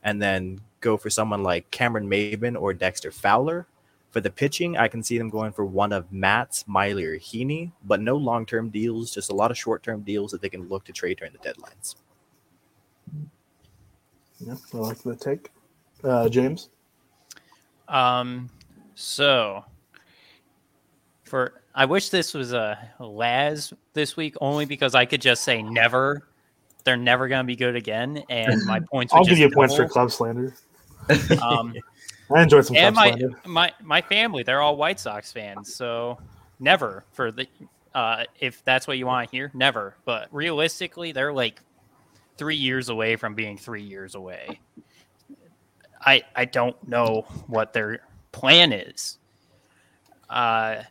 [0.06, 3.66] and then go for someone like Cameron Maybin or Dexter Fowler.
[4.12, 7.72] For the pitching, I can see them going for one of Matz, Miley, or Heaney,
[7.84, 10.68] but no long term deals, just a lot of short term deals that they can
[10.68, 11.96] look to trade during the deadlines.
[14.38, 15.50] Yeah, I like the take.
[16.04, 16.70] Uh, James?
[17.88, 18.48] Um,
[18.94, 19.64] so
[21.24, 25.62] for I wish this was a Laz this week only because I could just say
[25.62, 26.28] never.
[26.86, 29.12] They're never going to be good again, and my points.
[29.12, 29.62] I'll give you double.
[29.62, 30.54] points for club slander.
[31.42, 31.74] Um,
[32.34, 32.76] I enjoyed some.
[32.76, 36.18] And my my my family, they're all White Sox fans, so
[36.58, 37.46] never for the
[37.92, 39.96] uh, if that's what you want to hear, never.
[40.04, 41.60] But realistically, they're like
[42.36, 44.60] three years away from being three years away.
[46.00, 49.18] I I don't know what their plan is.
[50.30, 50.82] Uh,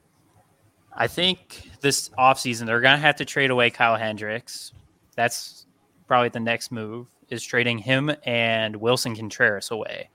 [0.93, 4.73] I think this offseason they're gonna have to trade away Kyle Hendricks.
[5.15, 5.64] That's
[6.07, 10.09] probably the next move is trading him and Willson Contreras away.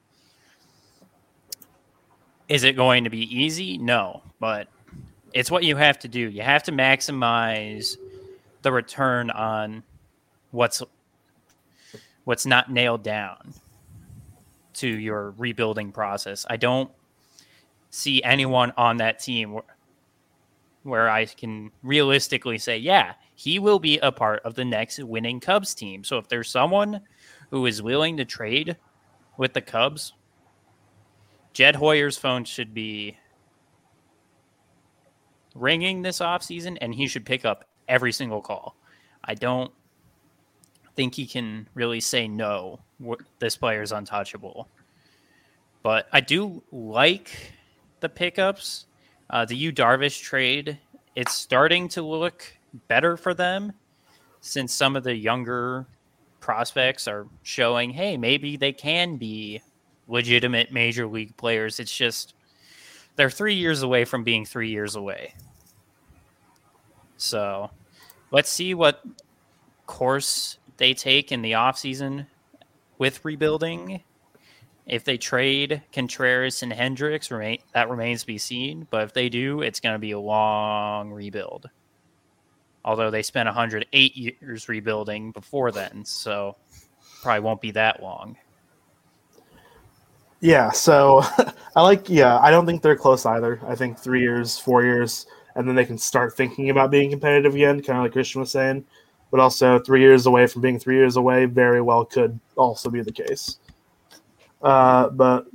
[2.49, 3.79] Is it going to be easy?
[3.79, 4.69] No, but
[5.33, 6.19] it's what you have to do.
[6.19, 7.97] You have to maximize
[8.63, 9.83] the return on
[10.51, 10.83] what's
[12.25, 13.55] what's not nailed down
[14.75, 16.47] to your rebuilding process.
[16.49, 16.91] I don't
[17.91, 19.65] see anyone on that team where,
[20.83, 25.41] where I can realistically say, yeah, he will be a part of the next winning
[25.41, 26.05] Cubs team.
[26.05, 27.01] So if there's someone
[27.51, 28.77] who is willing to trade
[29.39, 30.13] with the Cubs
[31.55, 33.17] Jed Hoyer's phone should be
[35.55, 38.77] ringing this offseason and he should pick up every single call.
[39.25, 39.73] I don't
[40.95, 42.81] think he can really say no.
[43.39, 44.69] This player is untouchable.
[45.83, 47.55] But I do like
[48.01, 48.85] the pickups.
[49.31, 50.79] Uh, the Yu Darvish trade,
[51.17, 52.45] it's starting to look
[52.89, 53.73] better for them
[54.41, 55.87] since some of the younger
[56.41, 59.61] prospects are showing, hey, maybe they can be
[60.09, 61.79] legitimate major league players.
[61.79, 62.35] It's just
[63.17, 65.35] they're three years away from being three years away.
[67.17, 67.71] So
[68.31, 69.05] let's see what
[69.87, 72.27] course they take in the offseason
[72.99, 74.03] with rebuilding.
[74.87, 78.87] If they trade Contreras and Hendricks, remain, that remains to be seen.
[78.91, 81.69] But if they do, it's going to be a long rebuild.
[82.85, 86.57] Although they spent 108 years rebuilding before then, so
[87.23, 88.37] probably won't be that long.
[90.41, 91.23] Yeah, so
[91.77, 92.09] I like.
[92.09, 93.61] Yeah, I don't think they're close either.
[93.67, 97.55] I think three years, four years, and then they can start thinking about being competitive
[97.55, 98.85] again, kind of like Christian was saying.
[99.31, 103.03] But also, three years away from being three years away very well could also be
[103.03, 103.59] the case.
[104.63, 105.47] Uh, but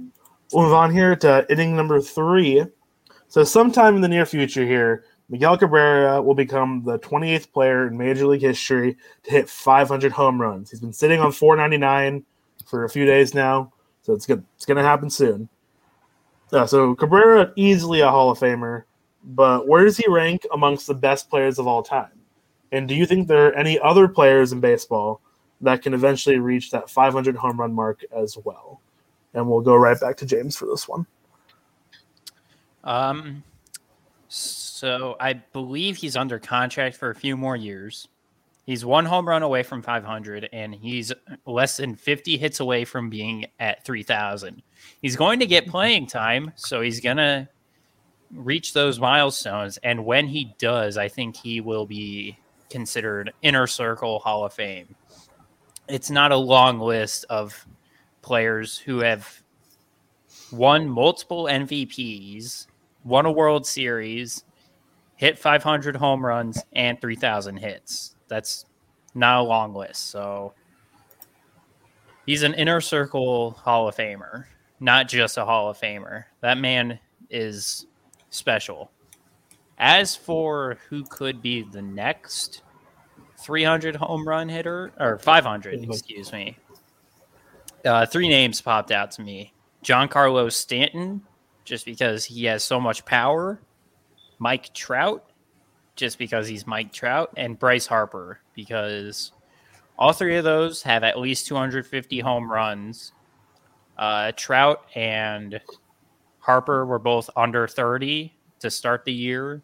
[0.54, 2.64] we'll move on here to inning number three.
[3.28, 7.98] So, sometime in the near future here, Miguel Cabrera will become the 28th player in
[7.98, 10.70] Major League history to hit 500 home runs.
[10.70, 12.24] He's been sitting on 499
[12.66, 13.72] for a few days now,
[14.04, 14.44] so it's good.
[14.56, 15.50] It's going to happen soon.
[16.52, 18.84] Uh, so Cabrera easily a Hall of Famer,
[19.24, 22.12] but where does he rank amongst the best players of all time?
[22.72, 25.22] And do you think there are any other players in baseball
[25.62, 28.80] that can eventually reach that 500 home run mark as well?
[29.34, 31.08] And we'll go right back to James for this one.
[32.84, 33.44] Um.
[34.76, 38.10] So I believe he's under contract for a few more years.
[38.66, 41.14] He's one home run away from 500, and he's
[41.46, 44.62] less than 50 hits away from being at 3,000.
[45.02, 47.48] He's going to get playing time, so he's going to
[48.34, 49.78] reach those milestones.
[49.78, 52.38] And when he does, I think he will be
[52.70, 54.94] considered inner circle Hall of Fame.
[55.88, 57.66] It's not a long list of
[58.22, 59.42] players who have
[60.52, 62.68] won multiple MVPs,
[63.06, 64.44] won a World Series,
[65.16, 68.16] hit 500 home runs and 3,000 hits.
[68.28, 68.66] That's
[69.14, 70.10] not a long list.
[70.10, 70.54] So
[72.26, 74.46] he's an inner circle Hall of Famer,
[74.80, 76.26] not just a Hall of Famer.
[76.42, 77.00] That man
[77.30, 77.86] is
[78.30, 78.92] special.
[79.78, 82.62] As for who could be the next
[83.40, 86.58] 300 home run hitter or 500, excuse me,
[87.84, 91.22] uh, three names popped out to me Giancarlo Stanton,
[91.64, 93.60] just because he has so much power
[94.40, 95.30] Mike Trout,
[95.96, 99.32] just because he's Mike Trout, and Bryce Harper, because
[99.98, 103.14] all three of those have at least 250 home runs.
[103.98, 105.62] Uh, Trout and
[106.40, 109.62] Harper were both under 30 to start the year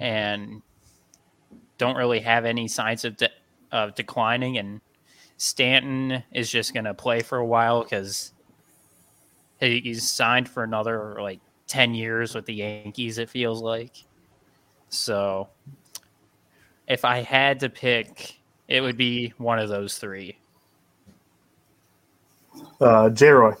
[0.00, 0.62] and
[1.76, 3.30] don't really have any signs of, de-
[3.70, 4.56] of declining.
[4.58, 4.80] And
[5.36, 8.32] Stanton is just going to play for a while because
[9.60, 14.04] he's signed for another like 10 years with the Yankees, it feels like.
[14.88, 15.48] So
[16.88, 20.38] if I had to pick, it would be one of those three.
[22.80, 23.28] Uh, J.
[23.28, 23.52] Roy.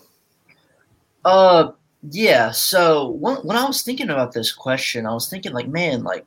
[1.24, 1.72] Uh,
[2.10, 2.50] yeah.
[2.50, 6.24] So when, when I was thinking about this question, I was thinking like, man, like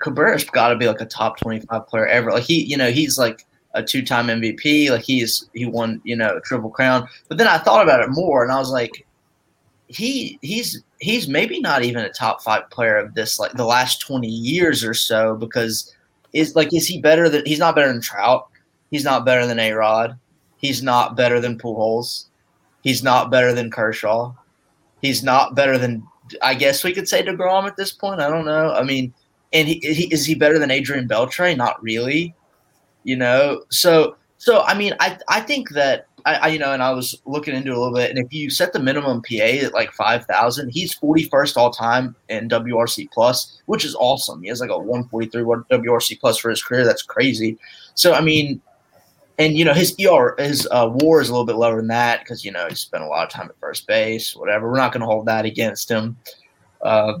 [0.00, 2.30] Cabrera's got to be like a top twenty-five player ever.
[2.30, 4.90] Like he, you know, he's like a two-time MVP.
[4.90, 7.08] Like he's he won, you know, a triple crown.
[7.28, 9.06] But then I thought about it more, and I was like,
[9.88, 14.00] he he's he's maybe not even a top five player of this like the last
[14.00, 15.94] 20 years or so because
[16.32, 18.48] is like is he better than he's not better than Trout.
[18.90, 20.18] He's not better than A Rod
[20.58, 22.26] he's not better than Pujols.
[22.82, 24.32] He's not better than Kershaw.
[25.02, 26.06] He's not better than
[26.42, 28.20] I guess we could say Degrom at this point.
[28.20, 28.72] I don't know.
[28.72, 29.12] I mean
[29.52, 31.56] and he, he is he better than Adrian Beltre?
[31.56, 32.34] Not really.
[33.04, 33.62] You know?
[33.70, 37.14] So so I mean I I think that I, I, you know, and I was
[37.24, 40.26] looking into a little bit, and if you set the minimum PA at like five
[40.26, 44.42] thousand, he's forty first all time in WRC plus, which is awesome.
[44.42, 46.84] He has like a one forty three WRC plus for his career.
[46.84, 47.56] That's crazy.
[47.94, 48.60] So I mean,
[49.38, 52.20] and you know his ER his uh, WAR is a little bit lower than that
[52.20, 54.68] because you know he spent a lot of time at first base, whatever.
[54.68, 56.16] We're not going to hold that against him.
[56.82, 57.18] Uh,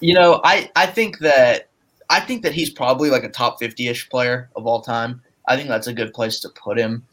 [0.00, 1.70] you know, I I think that
[2.10, 5.22] I think that he's probably like a top fifty ish player of all time.
[5.48, 7.04] I think that's a good place to put him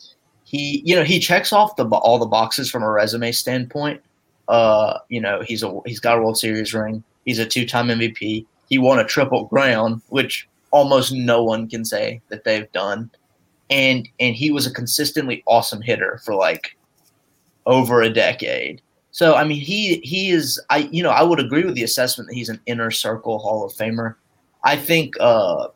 [0.49, 4.01] he you know he checks off the all the boxes from a resume standpoint.
[4.47, 7.03] Uh, you know he's a he's got a World Series ring.
[7.25, 8.47] He's a two time MVP.
[8.67, 13.11] He won a triple crown, which almost no one can say that they've done.
[13.69, 16.75] And and he was a consistently awesome hitter for like
[17.67, 18.81] over a decade.
[19.11, 20.59] So I mean, he he is.
[20.71, 23.63] I you know I would agree with the assessment that he's an inner circle Hall
[23.63, 24.15] of Famer.
[24.63, 25.67] I think uh,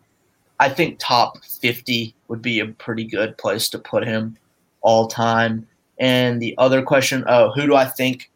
[0.60, 4.36] I think top fifty would be a pretty good place to put him
[4.84, 5.68] all time.
[5.98, 8.30] And the other question, oh, who do I think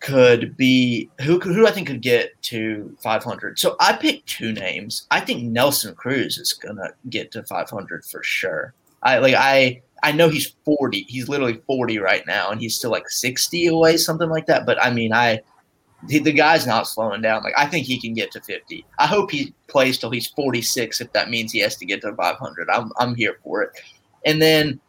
[0.00, 3.58] could be who who do I think could get to 500?
[3.58, 5.06] So I picked two names.
[5.10, 8.74] I think Nelson Cruz is gonna get to 500 for sure.
[9.02, 11.06] I like I I know he's 40.
[11.08, 14.66] He's literally 40 right now, and he's still like 60 away, something like that.
[14.66, 15.40] But I mean, I
[16.08, 17.42] he, the guy's not slowing down.
[17.42, 18.84] Like I think he can get to 50.
[18.98, 21.00] I hope he plays till he's 46.
[21.00, 23.70] If that means he has to get to 500, I'm I'm here for it.
[24.24, 24.80] And then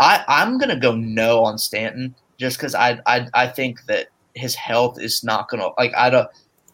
[0.00, 4.54] I I'm gonna go no on Stanton just because I I I think that his
[4.54, 6.28] health is not gonna like I don't.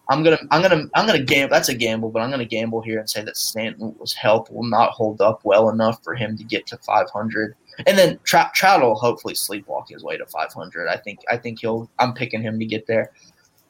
[0.08, 1.54] I'm gonna I'm gonna I'm gonna gamble.
[1.54, 4.90] That's a gamble, but I'm gonna gamble here and say that Stanton's health will not
[4.90, 7.54] hold up well enough for him to get to 500.
[7.86, 10.88] And then Trout, Trout will hopefully sleepwalk his way to 500.
[10.88, 11.88] I think I think he'll.
[11.98, 13.12] I'm picking him to get there.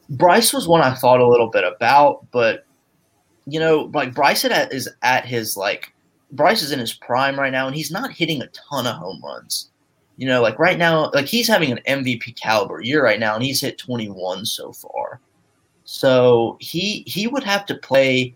[0.09, 2.67] Bryce was one I thought a little bit about, but
[3.47, 5.93] you know, like Bryce is at his like
[6.33, 9.21] Bryce is in his prime right now, and he's not hitting a ton of home
[9.25, 9.71] runs.
[10.17, 13.45] You know, like right now, like he's having an MVP caliber year right now, and
[13.45, 15.21] he's hit 21 so far.
[15.85, 18.35] So he he would have to play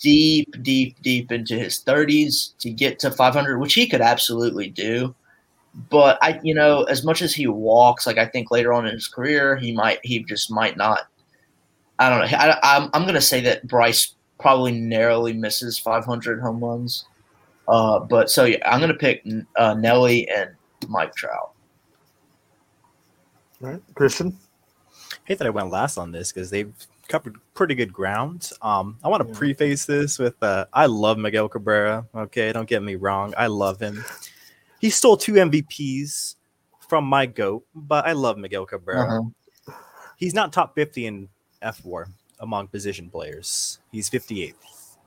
[0.00, 5.14] deep, deep, deep into his 30s to get to 500, which he could absolutely do.
[5.88, 8.92] But I, you know, as much as he walks, like I think later on in
[8.92, 11.00] his career, he might, he just might not.
[11.98, 12.36] I don't know.
[12.36, 17.06] I, I'm I'm gonna say that Bryce probably narrowly misses 500 home runs.
[17.68, 20.50] Uh, but so yeah, I'm gonna pick uh, Nelly and
[20.88, 21.52] Mike Trout.
[23.62, 24.36] All right, Christian.
[25.12, 26.72] I hate that I went last on this because they've
[27.08, 28.50] covered pretty good ground.
[28.60, 29.38] Um, I want to yeah.
[29.38, 32.06] preface this with uh, I love Miguel Cabrera.
[32.14, 34.04] Okay, don't get me wrong, I love him.
[34.80, 36.36] He stole two MVPs
[36.88, 39.20] from my goat, but I love Miguel Cabrera.
[39.20, 39.74] Uh-huh.
[40.16, 41.28] He's not top 50 in
[41.62, 42.06] fWAR
[42.40, 43.78] among position players.
[43.92, 44.54] He's 58th.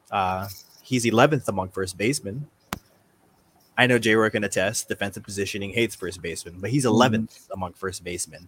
[0.09, 0.47] Uh,
[0.85, 2.47] he's 11th among first basemen.
[3.77, 7.53] I know Jay Roy can attest defensive positioning hates first baseman, but he's 11th mm-hmm.
[7.53, 8.47] among first basemen.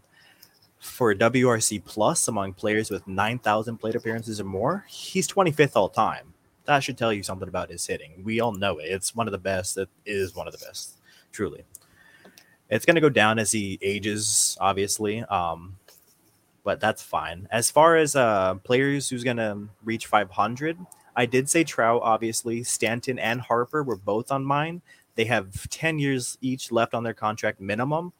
[0.79, 6.33] For WRC plus among players with 9,000 plate appearances or more, he's 25th all time.
[6.65, 8.21] That should tell you something about his hitting.
[8.23, 8.85] We all know it.
[8.85, 9.77] It's one of the best.
[9.77, 10.97] It is one of the best,
[11.31, 11.63] truly.
[12.69, 15.77] It's going to go down as he ages, obviously, um,
[16.63, 17.47] but that's fine.
[17.49, 20.77] As far as uh, players who's going to reach 500,
[21.17, 22.63] I did say Trout, obviously.
[22.63, 24.81] Stanton and Harper were both on mine.
[25.15, 28.13] They have 10 years each left on their contract minimum.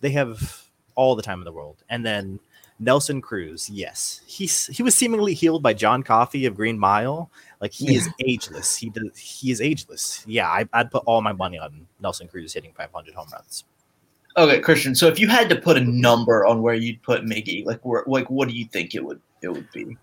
[0.00, 1.82] They have all the time in the world.
[1.90, 2.38] And then
[2.78, 7.30] Nelson Cruz, yes, he's he was seemingly healed by John Coffey of Green Mile.
[7.60, 7.98] Like he yeah.
[7.98, 8.76] is ageless.
[8.76, 10.24] He does he is ageless.
[10.26, 13.64] Yeah, I, would put all my money on Nelson Cruz hitting 500 home runs.
[14.36, 14.94] Okay, Christian.
[14.94, 18.02] So if you had to put a number on where you'd put Miggy, like where,
[18.06, 19.96] like what do you think it would it would be?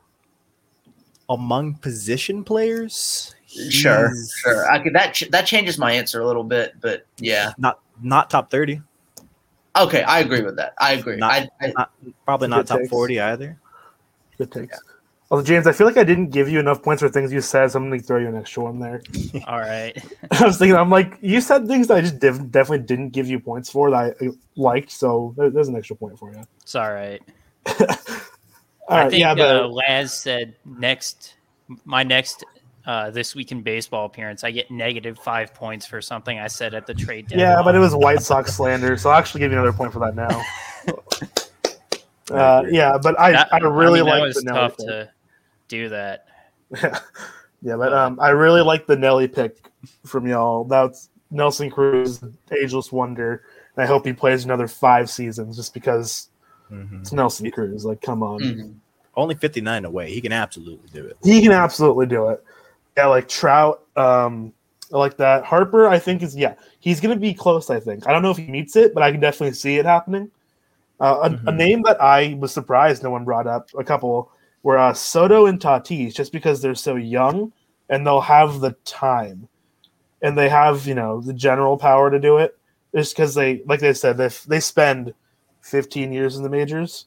[1.32, 4.12] Among position players, sure,
[4.44, 4.70] sure.
[4.70, 8.52] I could that that changes my answer a little bit, but yeah, not not top
[8.52, 8.82] 30.
[9.78, 10.74] Okay, I agree with that.
[10.80, 11.16] I agree.
[11.16, 11.92] Not, I, I, not,
[12.26, 12.90] probably not top takes.
[12.90, 13.60] 40 either.
[14.38, 14.74] Good takes.
[14.74, 14.92] Yeah.
[15.30, 17.72] Well, James, I feel like I didn't give you enough points for things you said,
[17.72, 19.02] so I'm going to throw you an extra one there.
[19.48, 19.96] All right.
[20.32, 23.28] I was thinking, I'm like, you said things that I just div- definitely didn't give
[23.28, 26.44] you points for that I liked, so there's an extra point for you.
[26.62, 27.22] It's all right.
[28.92, 29.56] all I think yeah, but...
[29.56, 31.36] uh, Laz said next,
[31.86, 32.44] my next
[32.86, 36.74] uh, this week in baseball appearance, I get negative five points for something I said
[36.74, 37.48] at the trade deadline.
[37.48, 40.00] Yeah, but it was White Sox slander, so I'll actually give you another point for
[40.00, 40.44] that now.
[42.36, 44.88] uh, yeah, but I, that, I really I mean, like the Nelly tough pick.
[44.88, 45.12] to
[45.68, 46.26] do that.
[46.72, 47.00] Yeah,
[47.62, 49.58] yeah, but um, I really like the Nelly pick
[50.06, 50.64] from y'all.
[50.64, 52.22] That's Nelson Cruz,
[52.52, 53.44] ageless wonder.
[53.78, 56.30] I hope he plays another five seasons, just because
[56.72, 57.02] mm-hmm.
[57.02, 57.86] it's Nelson Cruz.
[57.86, 58.42] Like, come on.
[58.42, 58.72] Mm-hmm.
[59.16, 60.12] Only 59 away.
[60.12, 61.18] He can absolutely do it.
[61.24, 62.44] He can absolutely do it.
[62.96, 64.54] Yeah, like Trout, um,
[64.90, 65.44] like that.
[65.44, 67.70] Harper, I think is yeah, he's gonna be close.
[67.70, 68.08] I think.
[68.08, 70.32] I don't know if he meets it, but I can definitely see it happening.
[71.00, 71.48] Uh, a, mm-hmm.
[71.48, 73.70] a, name that I was surprised no one brought up.
[73.78, 74.32] A couple
[74.64, 77.52] were uh, Soto and Tatis, just because they're so young
[77.90, 79.48] and they'll have the time,
[80.22, 82.58] and they have you know the general power to do it.
[82.96, 85.14] Just because they, like they said, they they spend
[85.62, 87.06] 15 years in the majors.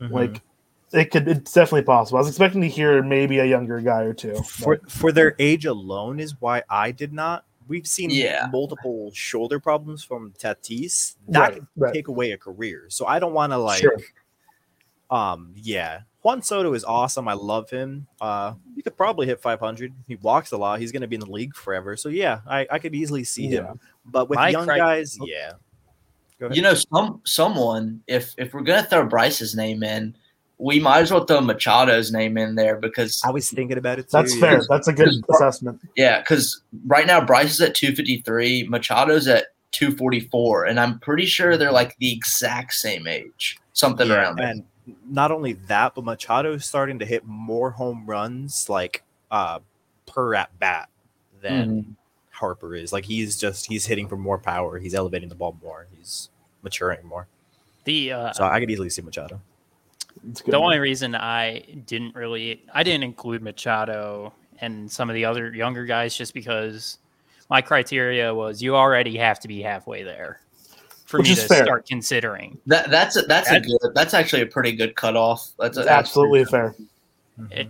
[0.00, 0.14] Mm-hmm.
[0.14, 0.42] Like
[0.92, 2.18] it could it's definitely possible.
[2.18, 4.34] I was expecting to hear maybe a younger guy or two.
[4.42, 7.44] For for their age alone is why I did not.
[7.66, 8.48] We've seen yeah.
[8.50, 11.16] multiple shoulder problems from Tatis.
[11.28, 11.94] That right, could right.
[11.94, 12.86] take away a career.
[12.88, 13.98] So I don't want to like sure.
[15.10, 16.00] um yeah.
[16.22, 17.28] Juan Soto is awesome.
[17.28, 18.06] I love him.
[18.20, 19.92] Uh he could probably hit 500.
[20.06, 20.80] He walks a lot.
[20.80, 21.96] He's going to be in the league forever.
[21.96, 23.72] So yeah, I, I could easily see yeah.
[23.72, 23.80] him.
[24.06, 25.52] But with My young cri- guys, yeah.
[26.38, 26.56] Go ahead.
[26.56, 30.14] You know, some someone if if we're gonna throw Bryce's name in,
[30.58, 34.08] we might as well throw Machado's name in there because I was thinking about it.
[34.10, 34.60] That's fair.
[34.68, 35.80] That's a good assessment.
[35.96, 40.64] yeah, because right now Bryce is at two fifty three, Machado's at two forty four,
[40.64, 44.48] and I'm pretty sure they're like the exact same age, something Yeah, around there.
[44.48, 44.64] and
[45.08, 49.58] not only that, but Machado's starting to hit more home runs like uh
[50.06, 50.88] per at bat
[51.42, 51.94] than Mhm.
[52.32, 52.92] Harper is.
[52.92, 54.78] Like he's just he's hitting for more power.
[54.78, 55.86] He's elevating the ball more.
[55.96, 56.30] He's
[56.62, 57.26] maturing more.
[57.84, 59.40] The uh, So I could easily see Machado.
[60.30, 60.52] It's good.
[60.52, 65.54] the only reason I didn't really I didn't include Machado and some of the other
[65.54, 66.98] younger guys just because
[67.50, 70.40] my criteria was you already have to be halfway there
[71.06, 71.64] for Which me to fair.
[71.64, 72.58] start considering.
[72.66, 73.78] That that's a, that's a good.
[73.94, 75.48] That's actually a pretty good cutoff.
[75.58, 76.74] That's, It's a, absolutely fair.
[77.50, 77.68] It-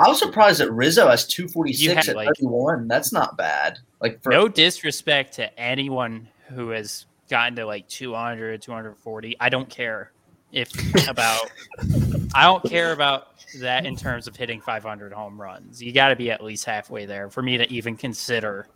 [0.00, 2.86] I was surprised that Rizzo has 246 had, at like- thirty one.
[2.88, 3.78] That's not bad.
[4.00, 9.68] Like for no disrespect to anyone who has gotten to like 200 240 i don't
[9.68, 10.10] care
[10.52, 10.70] if
[11.08, 11.50] about
[12.34, 13.28] i don't care about
[13.60, 17.06] that in terms of hitting 500 home runs you got to be at least halfway
[17.06, 18.68] there for me to even consider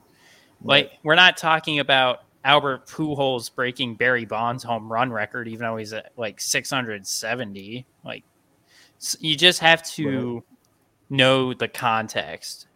[0.62, 5.76] like we're not talking about albert pujols breaking barry bonds home run record even though
[5.76, 8.24] he's at like 670 like
[9.20, 10.42] you just have to
[11.10, 12.66] know the context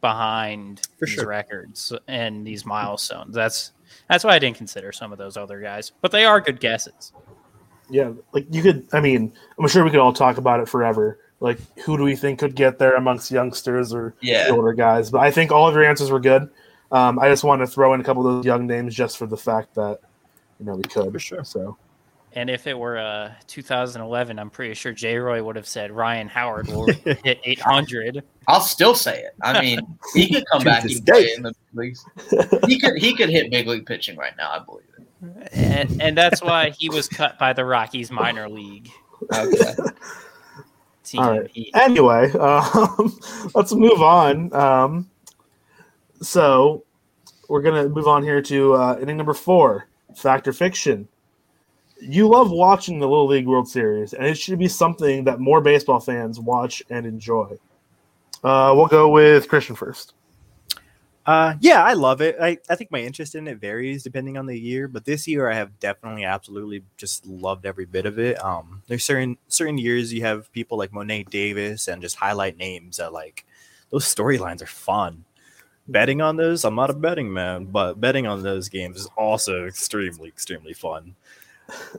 [0.00, 1.26] behind For these sure.
[1.26, 3.34] records and these milestones.
[3.34, 3.72] That's
[4.08, 7.12] that's why I didn't consider some of those other guys, but they are good guesses.
[7.90, 8.86] Yeah, like you could.
[8.92, 11.18] I mean, I'm sure we could all talk about it forever.
[11.40, 14.48] Like, who do we think could get there amongst youngsters or yeah.
[14.50, 15.10] older guys?
[15.10, 16.50] But I think all of your answers were good.
[16.92, 19.26] Um, I just want to throw in a couple of those young names just for
[19.26, 20.00] the fact that
[20.58, 21.12] you know we could.
[21.12, 21.44] For sure.
[21.44, 21.78] So
[22.32, 25.16] And if it were uh, 2011, I'm pretty sure J.
[25.16, 28.22] Roy would have said Ryan Howard will hit 800.
[28.48, 29.34] I'll still say it.
[29.42, 29.80] I mean,
[30.14, 31.32] he could come back this and play day.
[31.36, 32.04] in the big leagues.
[32.66, 34.50] He could he could hit big league pitching right now.
[34.50, 34.89] I believe it.
[35.52, 38.90] And, and that's why he was cut by the Rockies minor league
[39.32, 39.74] Okay.
[41.18, 41.50] All right.
[41.74, 43.18] Anyway, um,
[43.54, 44.52] let's move on.
[44.52, 45.10] Um,
[46.22, 46.84] so
[47.48, 51.08] we're gonna move on here to uh, inning number four, fact or fiction.
[52.00, 55.60] You love watching the Little League World Series, and it should be something that more
[55.60, 57.58] baseball fans watch and enjoy.
[58.42, 60.14] Uh, we'll go with Christian first.
[61.26, 62.36] Uh, yeah, I love it.
[62.40, 65.50] I, I think my interest in it varies depending on the year, but this year
[65.50, 68.42] I have definitely absolutely just loved every bit of it.
[68.42, 72.96] Um, there's certain certain years you have people like Mo'ne Davis and just highlight names
[72.96, 73.44] that like
[73.90, 75.24] those storylines are fun.
[75.88, 79.66] Betting on those, I'm not a betting man, but betting on those games is also
[79.66, 81.16] extremely extremely fun.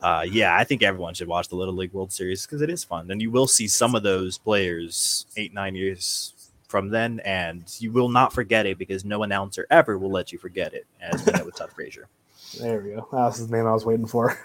[0.01, 2.83] Uh, yeah, I think everyone should watch the Little League World Series because it is
[2.83, 6.33] fun, and you will see some of those players eight nine years
[6.71, 10.39] from then, and you will not forget it because no announcer ever will let you
[10.39, 12.07] forget it, as we know with Todd Frazier.
[12.59, 13.07] There we go.
[13.13, 14.37] That's the name I was waiting for.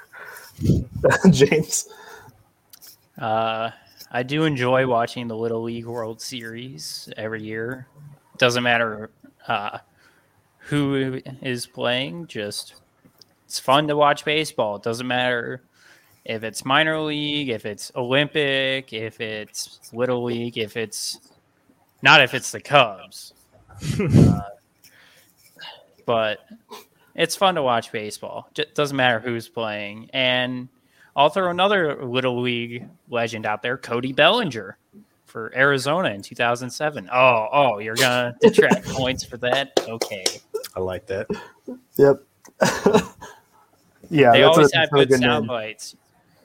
[1.30, 1.88] James.
[3.18, 3.70] Uh,
[4.12, 7.88] I do enjoy watching the Little League World Series every year.
[8.38, 9.10] Doesn't matter
[9.48, 9.78] uh,
[10.58, 12.76] who is playing, just
[13.44, 14.76] it's fun to watch baseball.
[14.76, 15.62] It doesn't matter
[16.24, 21.18] if it's minor league, if it's Olympic, if it's Little League, if it's
[22.06, 23.34] not if it's the Cubs.
[24.00, 24.40] Uh,
[26.06, 26.38] but
[27.16, 28.48] it's fun to watch baseball.
[28.56, 30.08] It doesn't matter who's playing.
[30.12, 30.68] And
[31.16, 34.78] I'll throw another little league legend out there, Cody Bellinger
[35.24, 37.10] for Arizona in 2007.
[37.12, 39.72] Oh, oh, you're gonna detract points for that?
[39.80, 40.24] Okay.
[40.76, 41.26] I like that.
[41.96, 42.22] Yep.
[44.10, 45.96] yeah, They that's always a, have that's a good sound bites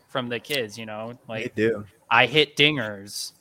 [0.10, 1.86] from the kids, you know, They like do.
[2.10, 3.34] I hit dingers,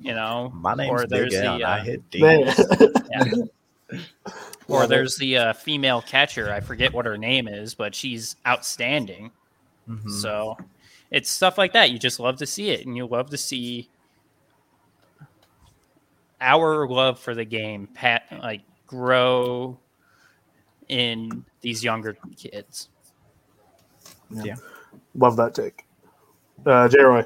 [0.00, 1.58] you know, My name's or Big there's Al.
[1.58, 2.42] the and I uh, hit Man.
[2.44, 3.48] dingers.
[4.68, 6.52] or there's the uh, female catcher.
[6.52, 9.30] I forget what her name is, but she's outstanding.
[9.88, 10.10] Mhm.
[10.10, 10.56] So
[11.10, 11.90] it's stuff like that.
[11.90, 13.88] You just love to see it, and you love to see
[16.40, 19.78] our love for the game pat like grow
[20.88, 22.88] in these younger kids.
[24.30, 24.56] Yeah.
[25.14, 25.84] Love that take.
[26.66, 27.00] Uh, J.
[27.02, 27.24] Roy.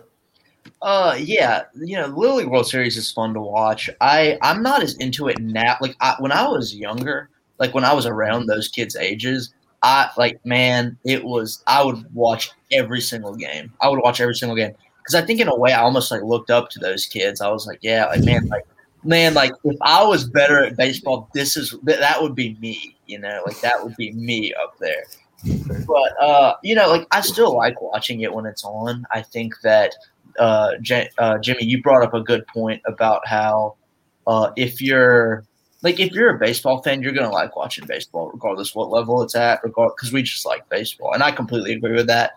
[0.81, 3.91] Uh, yeah, you know, Little League World Series is fun to watch.
[4.01, 5.77] I I'm not as into it now.
[5.81, 9.53] Like I, when I was younger, like when I was around those kids' ages,
[9.83, 13.73] I like man, it was I would watch every single game.
[13.81, 16.23] I would watch every single game because I think in a way I almost like
[16.23, 17.41] looked up to those kids.
[17.41, 18.65] I was like, yeah, like man, like
[19.03, 22.97] man, like if I was better at baseball, this is that would be me.
[23.07, 25.05] You know, like that would be me up there.
[25.87, 29.07] But uh, you know, like I still like watching it when it's on.
[29.15, 29.95] I think that
[30.39, 33.77] uh, J- uh, Jimmy, you brought up a good point about how
[34.27, 35.45] uh, if you're
[35.83, 39.35] like if you're a baseball fan, you're gonna like watching baseball regardless what level it's
[39.35, 42.33] at, regard because we just like baseball, and I completely agree with that.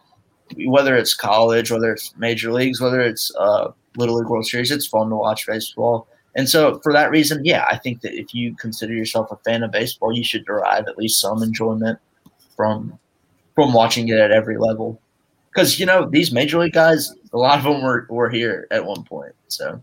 [0.66, 4.88] Whether it's college, whether it's major leagues, whether it's uh, Little League World Series, it's
[4.88, 6.08] fun to watch baseball.
[6.36, 9.64] And so, for that reason, yeah, I think that if you consider yourself a fan
[9.64, 12.00] of baseball, you should derive at least some enjoyment
[12.56, 12.98] from
[13.56, 15.02] from watching it at every level.
[15.54, 18.86] Because you know these major league guys, a lot of them were were here at
[18.86, 19.34] one point.
[19.48, 19.82] So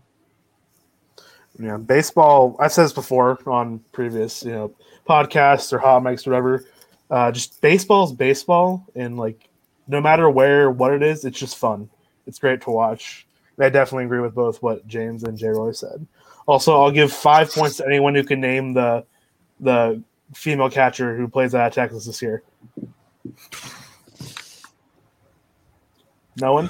[1.59, 2.55] Yeah, baseball.
[2.59, 4.73] I've said this before on previous, you know,
[5.07, 6.65] podcasts or hot mics, or whatever.
[7.09, 9.49] Uh, just baseball is baseball, and like,
[9.87, 11.89] no matter where, what it is, it's just fun.
[12.27, 13.25] It's great to watch.
[13.59, 16.05] I definitely agree with both what James and Jay Roy said.
[16.47, 19.05] Also, I'll give five points to anyone who can name the
[19.59, 20.01] the
[20.33, 22.43] female catcher who plays of Texas this year.
[26.39, 26.69] No one.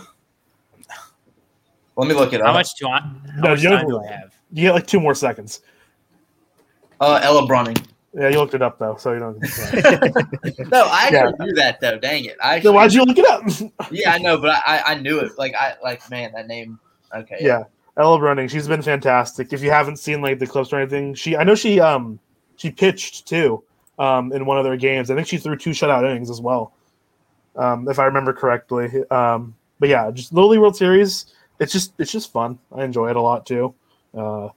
[2.00, 2.54] Let me look it How up.
[2.54, 3.00] much do I?
[3.00, 4.34] How No, much you time don't- do I have?
[4.52, 5.62] You get like two more seconds.
[7.00, 7.82] Uh, Ella Bruning.
[8.14, 9.38] Yeah, you looked it up though, so you don't.
[10.72, 11.32] No, I Yeah.
[11.40, 12.00] knew that though.
[12.00, 12.36] Dang it!
[12.42, 13.44] I so why'd you look it up?
[13.92, 15.38] yeah, I know, but I, I knew it.
[15.38, 16.80] Like I like man, that name.
[17.16, 17.38] Okay.
[17.40, 17.66] yeah,
[17.98, 18.50] Ella Bruning.
[18.50, 19.54] She's been fantastic.
[19.54, 22.20] If you haven't seen like the clips or anything, she I know she um
[22.56, 23.64] she pitched too
[24.00, 25.12] um in one of their games.
[25.12, 26.74] I think she threw two shutout innings as well,
[27.58, 28.90] um if I remember correctly.
[29.12, 31.28] Um, but yeah, just Little League World Series.
[31.60, 32.60] It's just it's just fun.
[32.74, 33.74] I enjoy it a lot too.
[34.16, 34.48] Uh,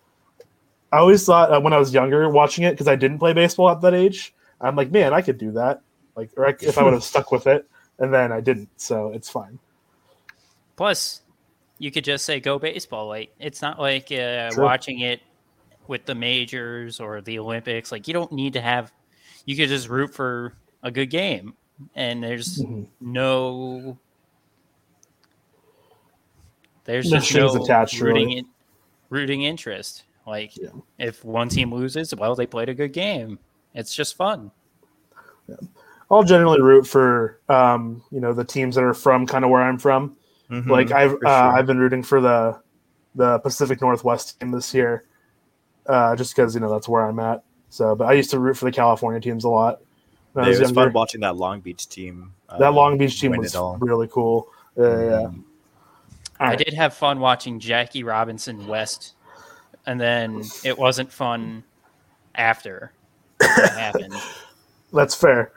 [0.93, 3.71] I always thought uh, when I was younger watching it because I didn't play baseball
[3.71, 4.35] at that age.
[4.61, 5.81] I'm like, man, I could do that.
[6.15, 7.67] Like, or I, if I would have stuck with it,
[7.99, 9.59] and then I didn't, so it's fine.
[10.77, 11.23] Plus,
[11.79, 13.09] you could just say go baseball.
[13.09, 15.21] Like it's not like uh, watching it
[15.89, 17.91] with the majors or the Olympics.
[17.91, 18.93] Like you don't need to have.
[19.47, 21.55] You could just root for a good game,
[21.97, 22.87] and there's Mhm.
[23.01, 23.99] no.
[26.85, 28.39] There's No just strings no attached, rooting really.
[28.39, 28.47] in,
[29.11, 30.05] rooting interest.
[30.27, 30.71] Like Yeah.
[30.99, 33.39] if one team loses, well, they played a good game.
[33.75, 34.51] It's just fun.
[36.11, 39.63] I'll generally root for um, you know the teams that are from kind of where
[39.63, 40.17] I'm from.
[40.51, 41.53] Mhm, Like I've uh, sure.
[41.55, 42.61] I've been rooting for the
[43.15, 45.05] the Pacific Northwest team this year,
[45.87, 47.43] uh, just because you know that's where I'm at.
[47.71, 49.81] So, but I used to root for the California teams a lot.
[50.35, 50.85] When I Yeah, was it was younger.
[50.85, 52.35] fun watching that Long Beach team.
[52.59, 54.49] that Long Beach team was really cool.
[54.77, 55.29] Yeah, yeah, yeah.
[56.43, 59.15] I did have fun watching Jackie Robinson West,
[59.87, 61.65] and then it wasn't fun
[62.35, 62.93] after
[63.41, 64.15] it happened.
[64.93, 65.53] That's fair.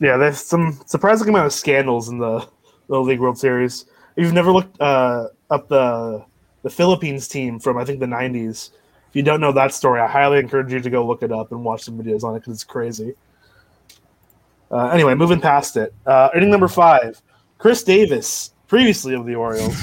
[0.00, 2.46] Yeah, there's some surprising amount of scandals in the
[2.88, 3.86] Little League World Series.
[4.16, 6.24] If you've never looked uh, up the
[6.62, 8.70] the Philippines team from I think the '90s,
[9.08, 11.52] if you don't know that story, I highly encourage you to go look it up
[11.52, 13.14] and watch some videos on it because it's crazy.
[14.70, 17.20] Uh, anyway, moving past it, uh, inning number five,
[17.58, 19.76] Chris Davis, previously of the Orioles,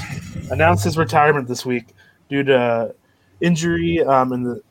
[0.50, 1.88] announced his retirement this week
[2.30, 2.94] due to
[3.42, 4.62] injury um, in the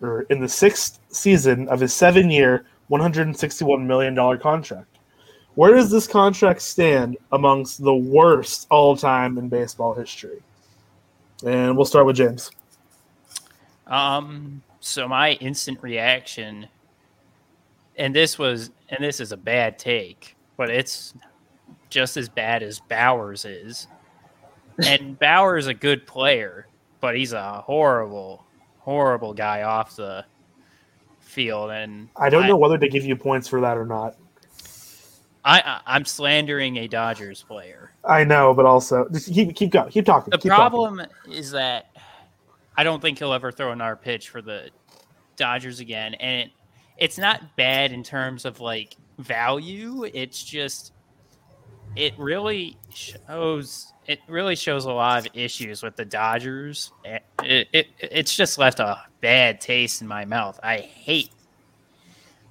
[0.00, 4.86] or in the sixth season of his seven-year, $161 million contract.
[5.56, 10.40] Where does this contract stand amongst the worst all time in baseball history?
[11.44, 12.52] And we'll start with James.
[13.88, 16.68] Um, so my instant reaction,
[17.96, 21.12] and this was, and this is a bad take, but it's
[21.92, 23.86] just as bad as Bauer's is.
[24.84, 26.66] And Bauer's is a good player,
[27.00, 28.44] but he's a horrible,
[28.80, 30.24] horrible guy off the
[31.20, 31.70] field.
[31.70, 34.16] And I don't know whether to give you points for that or not.
[35.44, 37.92] I, I I'm slandering a Dodgers player.
[38.04, 40.30] I know, but also just keep keep going, keep talking.
[40.30, 40.70] The keep talking.
[40.70, 41.90] problem is that
[42.76, 44.70] I don't think he'll ever throw another pitch for the
[45.36, 46.50] Dodgers again, and it,
[46.96, 50.04] it's not bad in terms of like value.
[50.04, 50.91] It's just
[51.96, 56.92] it really shows it really shows a lot of issues with the Dodgers.
[57.04, 60.58] It, it, it it's just left a bad taste in my mouth.
[60.62, 61.30] I hate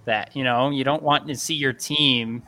[0.06, 0.36] that.
[0.36, 2.44] You know, you don't want to see your team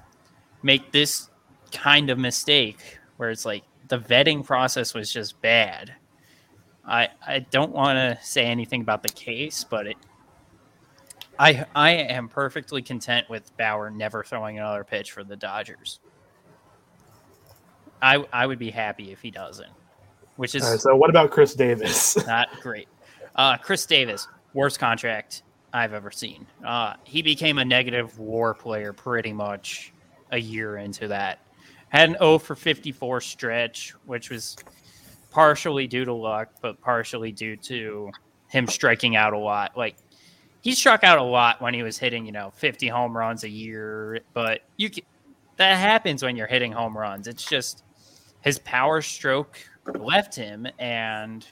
[0.61, 1.29] make this
[1.71, 5.93] kind of mistake where it's like the vetting process was just bad.
[6.85, 9.97] I I don't want to say anything about the case, but it
[11.37, 15.99] I I am perfectly content with Bauer never throwing another pitch for the Dodgers.
[18.03, 19.71] I I would be happy if he doesn't,
[20.35, 22.17] which is right, so what about Chris Davis?
[22.27, 22.87] not great.
[23.35, 26.45] Uh, Chris Davis, worst contract I've ever seen.
[26.63, 29.93] Uh, he became a negative war player pretty much
[30.31, 31.39] a year into that.
[31.89, 34.57] Had an 0 for 54 stretch, which was
[35.31, 38.11] partially due to luck, but partially due to
[38.49, 39.77] him striking out a lot.
[39.77, 39.95] Like
[40.61, 43.49] he struck out a lot when he was hitting, you know, 50 home runs a
[43.49, 45.03] year, but you can,
[45.57, 47.27] that happens when you're hitting home runs.
[47.27, 47.83] It's just
[48.43, 49.57] his power stroke
[49.95, 51.45] left him and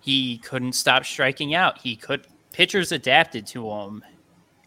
[0.00, 1.78] he couldn't stop striking out.
[1.78, 4.02] He could pitchers adapted to him,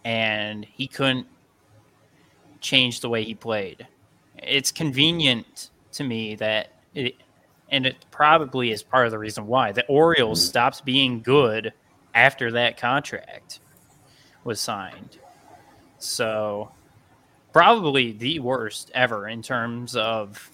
[0.06, 1.28] and he couldn't
[2.60, 3.88] change the way he played.
[4.38, 7.16] It's convenient to me that it,
[7.70, 11.74] and it probably is part of the reason why the Orioles stopped being good
[12.14, 13.60] after that contract
[14.44, 15.18] was signed.
[15.98, 16.72] So,
[17.54, 20.50] probably the worst ever in terms of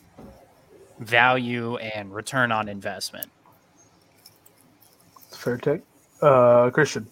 [1.00, 3.28] value and return on investment.
[5.32, 5.82] Fair take.
[6.22, 7.08] Uh, Christian.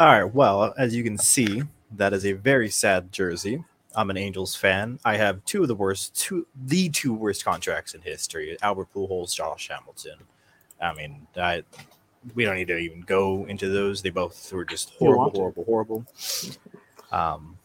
[0.00, 0.34] All right.
[0.34, 1.62] Well, as you can see,
[1.96, 3.64] that is a very sad jersey.
[3.94, 4.98] I'm an Angels fan.
[5.04, 9.34] I have two of the worst, two the two worst contracts in history: Albert Pujols,
[9.34, 10.18] Josh Hamilton.
[10.80, 11.64] I mean, I,
[12.34, 14.02] we don't need to even go into those.
[14.02, 16.06] They both were just horrible, horrible, horrible.
[17.10, 17.57] Um,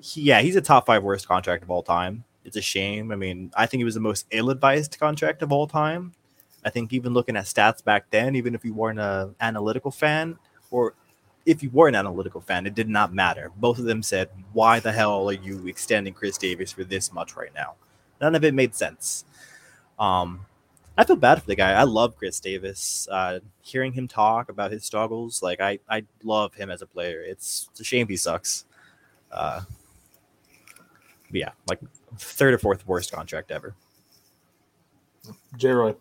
[0.00, 2.24] he- yeah, he's a top five worst contract of all time.
[2.44, 3.10] It's a shame.
[3.10, 6.12] I mean, I think it was the most ill-advised contract of all time.
[6.64, 10.38] I think even looking at stats back then, even if you weren't an analytical fan,
[10.70, 10.94] or
[11.44, 13.52] if you were an analytical fan, it did not matter.
[13.56, 17.36] Both of them said, "Why the hell are you extending Chris Davis for this much
[17.36, 17.74] right now?"
[18.20, 19.24] None of it made sense.
[19.98, 20.46] Um,
[20.98, 21.72] I feel bad for the guy.
[21.72, 23.06] I love Chris Davis.
[23.10, 27.20] Uh, hearing him talk about his struggles, like I, I love him as a player.
[27.22, 28.64] It's, it's a shame he sucks.
[29.30, 29.62] Uh,
[31.30, 31.80] yeah, like
[32.18, 33.74] third or fourth worst contract ever.
[35.56, 35.70] J.
[35.70, 35.94] Roy.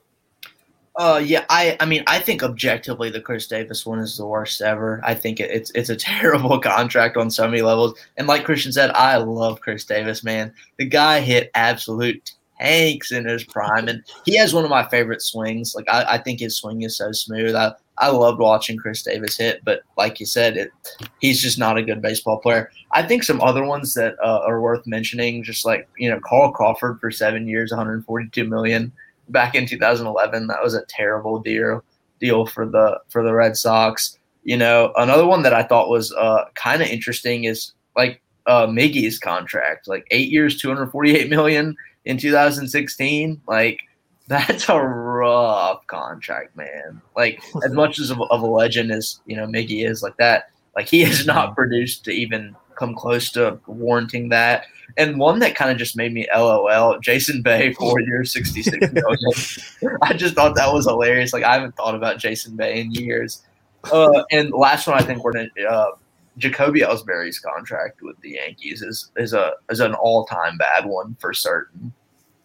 [0.98, 4.62] Uh, yeah, I, I mean, I think objectively the Chris Davis one is the worst
[4.62, 5.02] ever.
[5.04, 8.00] I think it, it's it's a terrible contract on so many levels.
[8.18, 10.54] And like Christian said, I love Chris Davis, man.
[10.78, 15.22] The guy hit absolute tanks in his prime, and he has one of my favorite
[15.22, 15.76] swings.
[15.76, 17.56] Like I, I think his swing is so smooth.
[17.56, 20.72] I I loved watching Chris Davis hit, but like you said, it
[21.20, 22.70] he's just not a good baseball player.
[22.92, 26.52] I think some other ones that uh, are worth mentioning, just like you know, Carl
[26.52, 28.92] Crawford for seven years, 142 million
[29.30, 30.48] back in 2011.
[30.48, 31.84] That was a terrible deal
[32.20, 34.18] deal for the for the Red Sox.
[34.44, 38.68] You know, another one that I thought was uh, kind of interesting is like uh,
[38.68, 41.76] Miggy's contract, like eight years, 248 million
[42.06, 43.42] in 2016.
[43.48, 43.82] Like
[44.28, 47.02] that's a rough contract, man.
[47.16, 50.50] Like as much as of, of a legend as you know Miggy is, like that,
[50.76, 54.66] like he has not produced to even come close to warranting that.
[54.98, 59.98] And one that kind of just made me LOL, Jason Bay, four years, 66 million.
[60.04, 61.34] I just thought that was hilarious.
[61.34, 63.44] Like, I haven't thought about Jason Bay in years.
[63.92, 65.92] Uh, and last one, I think we're to, uh,
[66.38, 71.16] Jacoby Ellsbury's contract with the Yankees is, is a is an all time bad one
[71.20, 71.94] for certain.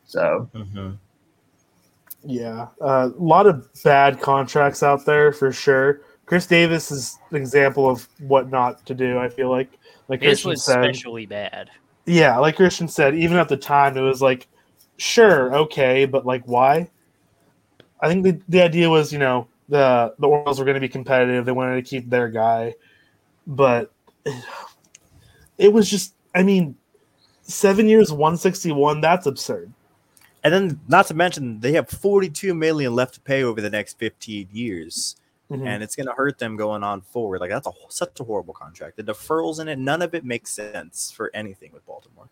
[0.05, 0.93] So, Mm-hmm.
[2.23, 6.03] Yeah, uh, a lot of bad contracts out there for sure.
[6.27, 9.19] Chris Davis is an example of what not to do.
[9.19, 9.71] I feel like,
[10.09, 11.71] like His Christian was said, especially bad.
[12.07, 14.49] yeah, like Christian said, even at the time, it was like,
[14.99, 16.91] sure, okay, but like, why?
[18.01, 20.89] I think the, the idea was, you know, the the Orioles were going to be
[20.89, 21.47] competitive.
[21.47, 22.75] They wanted to keep their guy,
[23.51, 23.93] but
[25.59, 26.77] it was just, I mean,
[27.43, 29.01] seven years, one sixty one.
[29.01, 29.73] That's absurd.
[30.43, 33.99] And then, not to mention, they have 42 million left to pay over the next
[33.99, 35.17] 15 years,
[35.51, 35.67] Mhm.
[35.67, 37.41] and it's going to hurt them going on forward.
[37.41, 38.97] Like that's a such a horrible contract.
[38.97, 42.29] The deferrals in it, none of it makes sense for anything with Baltimore.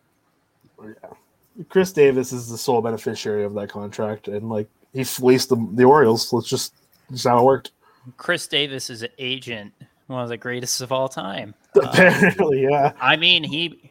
[0.83, 1.65] Yeah.
[1.69, 5.85] Chris Davis is the sole beneficiary of that contract, and like he fleeced the, the
[5.85, 6.29] Orioles.
[6.29, 6.73] So it's just
[7.11, 7.73] just how it worked.
[8.17, 9.75] Chris Davis is an agent,
[10.09, 11.55] one of the greatest of all time.
[11.77, 12.93] Uh, Apparently, yeah.
[13.01, 13.91] I mean, he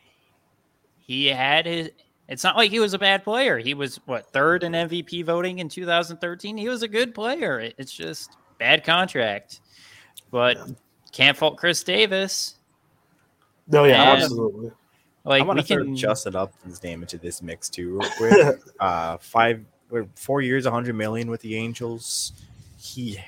[0.97, 1.89] he had his.
[2.27, 3.57] It's not like he was a bad player.
[3.57, 6.57] He was what third in MVP voting in 2013.
[6.57, 7.59] He was a good player.
[7.61, 9.61] It- It's just bad contract,
[10.29, 10.57] but
[11.13, 12.55] can't fault Chris Davis.
[13.69, 14.71] No, yeah, And- absolutely.
[15.23, 18.09] Like I want we to throw can Justin Upton's name into this mix too, real
[18.17, 18.59] quick.
[18.79, 19.61] uh, five,
[19.91, 22.31] or four years, 100 million with the Angels.
[22.79, 23.19] He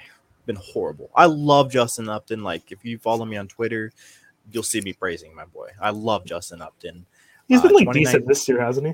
[0.49, 1.11] been horrible.
[1.15, 2.41] I love Justin Upton.
[2.43, 3.91] Like, if you follow me on Twitter,
[4.51, 5.69] you'll see me praising my boy.
[5.79, 7.05] I love Justin Upton.
[7.47, 8.93] He's been Uh, like 29 decent this year, hasn't he?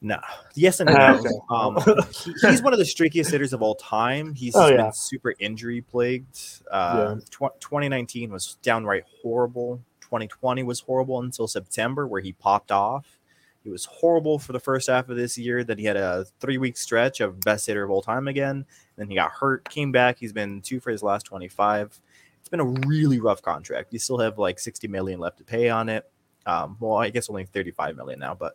[0.00, 0.18] No,
[0.54, 1.74] yes and Ah, no.
[1.76, 1.88] okay.
[1.90, 4.34] Um, he- he's one of the streakiest hitters of all time.
[4.34, 4.82] He's Oh, just yeah.
[4.84, 6.38] been super injury plagued.
[6.70, 9.80] Uh, tw- 2019 was downright horrible.
[10.00, 13.18] 2020 was horrible until September, where he popped off.
[13.64, 15.62] He was horrible for the first half of this year.
[15.64, 18.64] Then he had a three week stretch of best hitter of all time again.
[19.02, 20.16] Then he got hurt, came back.
[20.16, 21.98] He's been two for his last 25.
[22.38, 23.92] It's been a really rough contract.
[23.92, 26.08] You still have like 60 million left to pay on it.
[26.46, 28.54] Um, well, I guess only 35 million now, but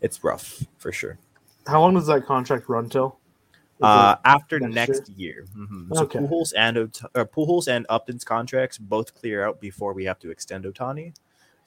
[0.00, 1.18] it's rough for sure.
[1.66, 3.18] How long does that contract run till?
[3.82, 5.94] Uh, after next next, year, Mhm.
[5.94, 6.18] so Okay.
[6.20, 10.30] Pujols and Ot- uh, Pujols and Upton's contracts both clear out before we have to
[10.30, 11.12] extend Ohtani.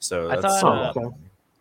[0.00, 1.16] So I that's thought, uh, uh, okay.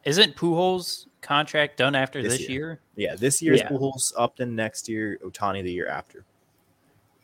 [0.05, 2.59] isn't Pujols contract done after This this, year.
[2.59, 2.79] year?
[2.95, 3.69] yeah, this year's Yeah.
[3.69, 6.23] Pujols, Upton next year, Ohtani the year after.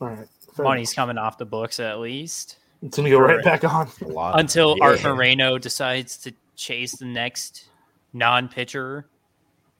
[0.08, 0.10] It?
[0.12, 0.28] All right.
[0.56, 2.90] fair Money's coming off the books at least enough.
[2.90, 3.64] It's gonna go right Correct.
[3.64, 4.40] back on.
[4.40, 4.86] Until Yeah.
[4.86, 7.70] Art Moreno decides to chase the next
[8.14, 9.08] non-pitcher.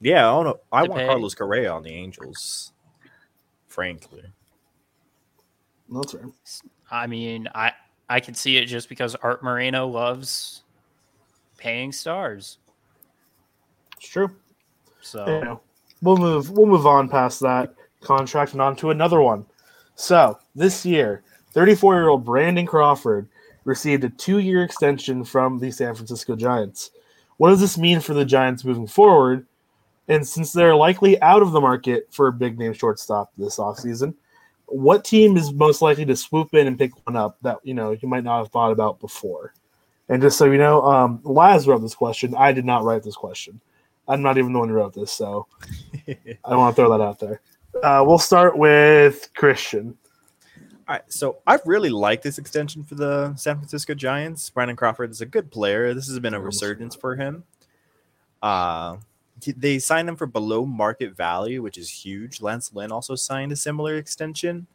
[0.00, 0.60] Yeah, I, don't know.
[0.72, 1.06] I want pay.
[1.06, 2.72] Carlos Correa on the Angels.
[3.68, 4.22] Frankly,
[5.90, 6.28] That's fair.
[6.90, 7.72] I mean, I
[8.08, 10.62] I can see it just because Art Moreno loves
[11.56, 12.58] paying stars.
[13.96, 14.30] It's true.
[15.00, 15.60] So you know,
[16.02, 19.44] we'll move we'll move on past that contract and on to another one.
[19.94, 21.22] So this year,
[21.52, 23.28] 34 year old Brandon Crawford
[23.64, 26.90] received a two year extension from the San Francisco Giants.
[27.36, 29.46] What does this mean for the Giants moving forward?
[30.08, 34.14] And since they're likely out of the market for a big name shortstop this offseason,
[34.66, 37.92] what team is most likely to swoop in and pick one up that you know
[37.92, 39.54] you might not have thought about before?
[40.08, 42.34] And just so you know, um, Laz wrote this question.
[42.34, 43.60] I did not write this question.
[44.06, 45.46] I'm not even the one who wrote this, so
[46.44, 47.40] I want to throw that out there.
[47.84, 49.94] Uh, we'll start with Christian.
[50.88, 54.48] All right, so I really like this extension for the San Francisco Giants.
[54.48, 55.92] Brandon Crawford is a good player.
[55.92, 57.44] This has been a resurgence for him.
[58.42, 58.96] Uh,
[59.58, 62.40] they signed him for below market value, which is huge.
[62.40, 64.66] Lance Lynn also signed a similar extension.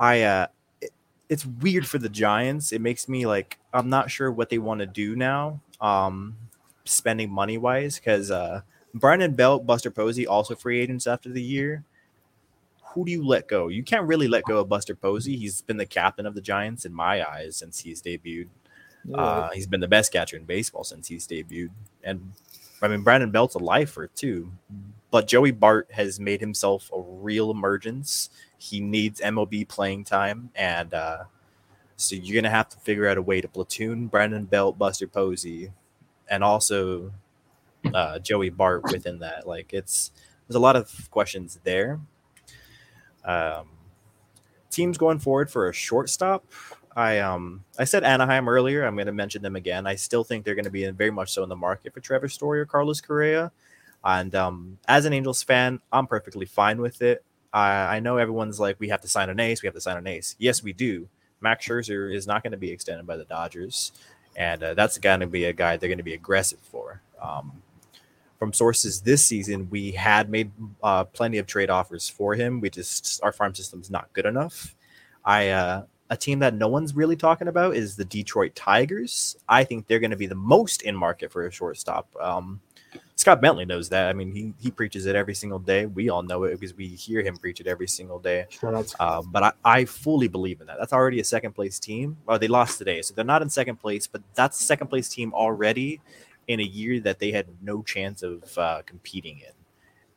[0.00, 0.46] I uh,
[0.80, 0.90] it-
[1.28, 2.72] it's weird for the Giants.
[2.72, 5.60] It makes me like I'm not sure what they want to do now.
[5.80, 6.36] Um,
[6.84, 8.62] spending money wise, because uh,
[8.92, 11.84] Brandon Belt, Buster Posey, also free agents after the year
[12.94, 13.68] who do you let go?
[13.68, 15.36] You can't really let go of Buster Posey.
[15.36, 18.48] He's been the captain of the Giants in my eyes since he's debuted.
[19.12, 21.70] Uh, he's been the best catcher in baseball since he's debuted.
[22.02, 22.32] And
[22.80, 24.50] I mean, Brandon Belt's a lifer too.
[25.10, 28.30] But Joey Bart has made himself a real emergence.
[28.58, 30.50] He needs MLB playing time.
[30.54, 31.24] And uh,
[31.96, 35.06] so you're going to have to figure out a way to platoon Brandon Belt, Buster
[35.06, 35.70] Posey,
[36.28, 37.12] and also
[37.92, 39.46] uh, Joey Bart within that.
[39.46, 40.10] Like, it's
[40.48, 42.00] there's a lot of questions there.
[43.24, 43.68] Um,
[44.70, 46.44] teams going forward for a shortstop.
[46.96, 48.84] I um I said Anaheim earlier.
[48.84, 49.86] I'm going to mention them again.
[49.86, 52.28] I still think they're going to be very much so in the market for Trevor
[52.28, 53.50] Story or Carlos Correa.
[54.04, 57.24] And um, as an Angels fan, I'm perfectly fine with it.
[57.52, 59.62] I, I know everyone's like, we have to sign an ace.
[59.62, 60.36] We have to sign an ace.
[60.38, 61.08] Yes, we do.
[61.40, 63.92] Max Scherzer is not going to be extended by the Dodgers,
[64.36, 67.00] and uh, that's going to be a guy they're going to be aggressive for.
[67.20, 67.62] Um,
[68.38, 70.50] from sources this season, we had made
[70.82, 72.60] uh, plenty of trade offers for him.
[72.60, 74.74] We just our farm system's not good enough.
[75.24, 79.36] I uh, a team that no one's really talking about is the Detroit Tigers.
[79.48, 82.08] I think they're going to be the most in market for a shortstop.
[82.20, 82.60] Um,
[83.16, 84.08] Scott Bentley knows that.
[84.08, 85.86] I mean, he he preaches it every single day.
[85.86, 88.46] We all know it because we hear him preach it every single day.
[89.00, 90.76] Um, but I, I fully believe in that.
[90.78, 92.16] That's already a second place team.
[92.26, 95.08] Well, they lost today, so they're not in second place, but that's a second place
[95.08, 96.00] team already
[96.46, 99.52] in a year that they had no chance of uh, competing in.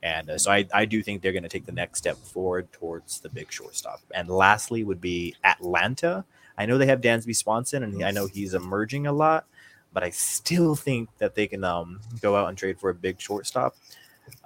[0.03, 2.71] And uh, so I, I do think they're going to take the next step forward
[2.71, 4.01] towards the big shortstop.
[4.13, 6.23] And lastly would be Atlanta.
[6.57, 9.45] I know they have Dansby Swanson, and I know he's emerging a lot,
[9.93, 13.19] but I still think that they can um, go out and trade for a big
[13.19, 13.75] shortstop.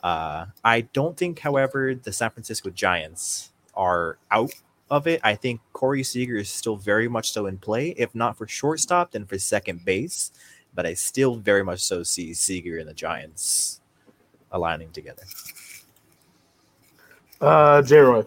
[0.03, 4.53] Uh, I don't think, however, the San Francisco Giants are out
[4.89, 5.21] of it.
[5.23, 9.11] I think Corey Seager is still very much so in play, if not for shortstop,
[9.11, 10.31] then for second base.
[10.73, 13.81] But I still very much so see Seager and the Giants
[14.51, 15.23] aligning together.
[17.39, 17.97] Uh, J.
[17.97, 18.23] Roy.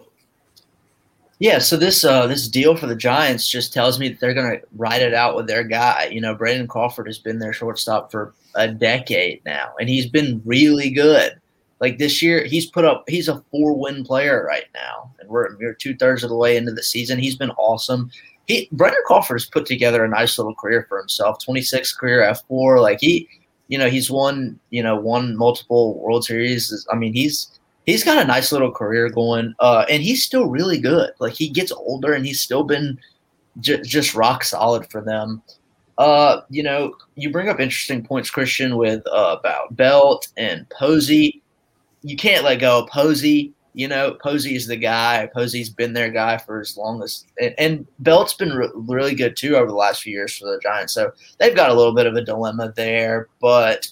[1.39, 4.57] Yeah, so this uh, this deal for the Giants just tells me that they're going
[4.57, 6.07] to ride it out with their guy.
[6.11, 10.41] You know, Brandon Crawford has been their shortstop for a decade now, and he's been
[10.45, 11.39] really good.
[11.81, 13.03] Like this year, he's put up.
[13.07, 16.55] He's a four win player right now, and we're, we're two thirds of the way
[16.55, 17.19] into the season.
[17.19, 18.11] He's been awesome.
[18.47, 18.69] He
[19.05, 21.43] Crawford has put together a nice little career for himself.
[21.43, 22.81] Twenty six career fWAR.
[22.81, 23.27] Like he,
[23.67, 24.59] you know, he's won.
[24.69, 26.85] You know, won multiple World Series.
[26.91, 27.49] I mean, he's
[27.85, 31.11] he's got a nice little career going, uh, and he's still really good.
[31.19, 32.99] Like he gets older, and he's still been
[33.59, 35.41] j- just rock solid for them.
[35.97, 41.41] Uh, you know, you bring up interesting points, Christian, with uh, about Belt and Posey.
[42.03, 43.53] You can't let go of Posey.
[43.75, 45.29] You know, Posey is the guy.
[45.33, 49.35] Posey's been their guy for as long as, and, and Belt's been re- really good
[49.35, 50.93] too over the last few years for the Giants.
[50.93, 53.27] So they've got a little bit of a dilemma there.
[53.41, 53.87] But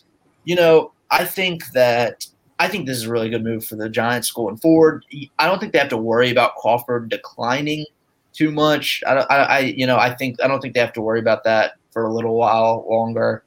[0.46, 2.26] you know, I think that
[2.60, 5.06] I think this is a really good move for the Giants going forward.
[5.38, 7.86] I don't think they have to worry about Crawford declining
[8.32, 9.04] too much.
[9.06, 11.44] I, I, I you know, I think I don't think they have to worry about
[11.44, 13.44] that for a little while longer,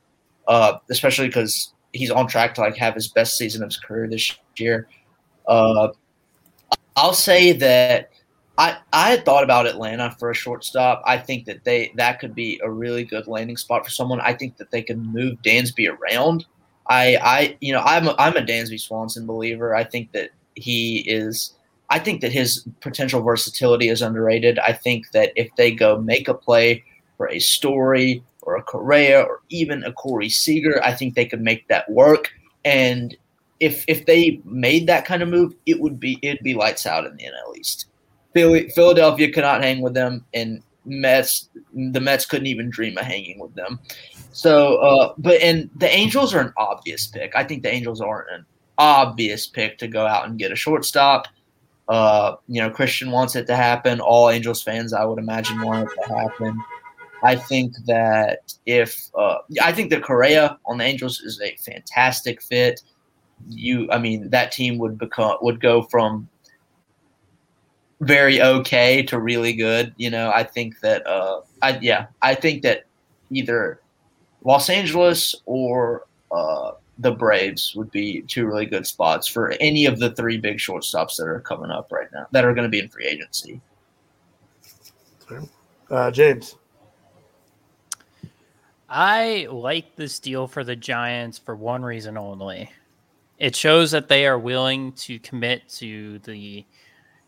[0.48, 4.06] uh, especially because he's on track to like have his best season of his career
[4.06, 4.88] this year.
[5.48, 5.88] Uh,
[6.96, 8.10] I'll say that
[8.58, 11.02] I I had thought about Atlanta for a shortstop.
[11.04, 14.20] I think that they that could be a really good landing spot for someone.
[14.20, 16.46] I think that they could move Dansby around.
[16.88, 19.74] I I you know I'm a, I'm a Dansby Swanson believer.
[19.74, 21.54] I think that he is
[21.90, 24.58] I think that his potential versatility is underrated.
[24.58, 26.82] I think that if they go make a play
[27.16, 31.42] for a Story or a Correa or even a Corey Seager, I think they could
[31.42, 32.30] make that work.
[32.64, 33.16] And
[33.60, 37.06] if if they made that kind of move, it would be it'd be lights out
[37.06, 37.86] in the NL East.
[38.34, 43.38] Philly, Philadelphia cannot hang with them, and Mets the Mets couldn't even dream of hanging
[43.38, 43.78] with them.
[44.32, 47.34] So, uh, but and the Angels are an obvious pick.
[47.34, 48.46] I think the Angels aren't an
[48.78, 51.26] obvious pick to go out and get a shortstop.
[51.88, 54.00] Uh, you know, Christian wants it to happen.
[54.00, 56.60] All Angels fans, I would imagine, want it to happen.
[57.22, 62.42] I think that if uh, I think that Correa on the Angels is a fantastic
[62.42, 62.82] fit.
[63.48, 66.28] You, I mean, that team would become would go from
[68.00, 69.94] very okay to really good.
[69.96, 72.84] You know, I think that uh, I yeah, I think that
[73.30, 73.80] either
[74.44, 79.98] Los Angeles or uh, the Braves would be two really good spots for any of
[79.98, 82.78] the three big shortstops that are coming up right now that are going to be
[82.78, 83.60] in free agency.
[85.90, 86.56] Uh, James.
[88.88, 92.70] I like this deal for the Giants for one reason only.
[93.38, 96.64] It shows that they are willing to commit to the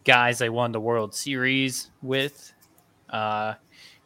[0.04, 2.52] guys they won the World Series with.
[3.10, 3.54] Uh,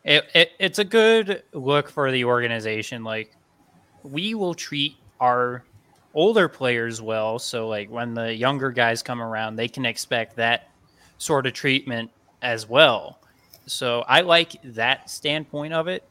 [0.05, 3.05] it, it, it's a good look for the organization.
[3.05, 3.36] Like,
[4.03, 5.64] we will treat our
[6.14, 7.38] older players well.
[7.38, 10.68] So, like, when the younger guys come around, they can expect that
[11.18, 12.11] sort of treatment
[12.42, 13.20] as well.
[13.66, 16.05] So, I like that standpoint of it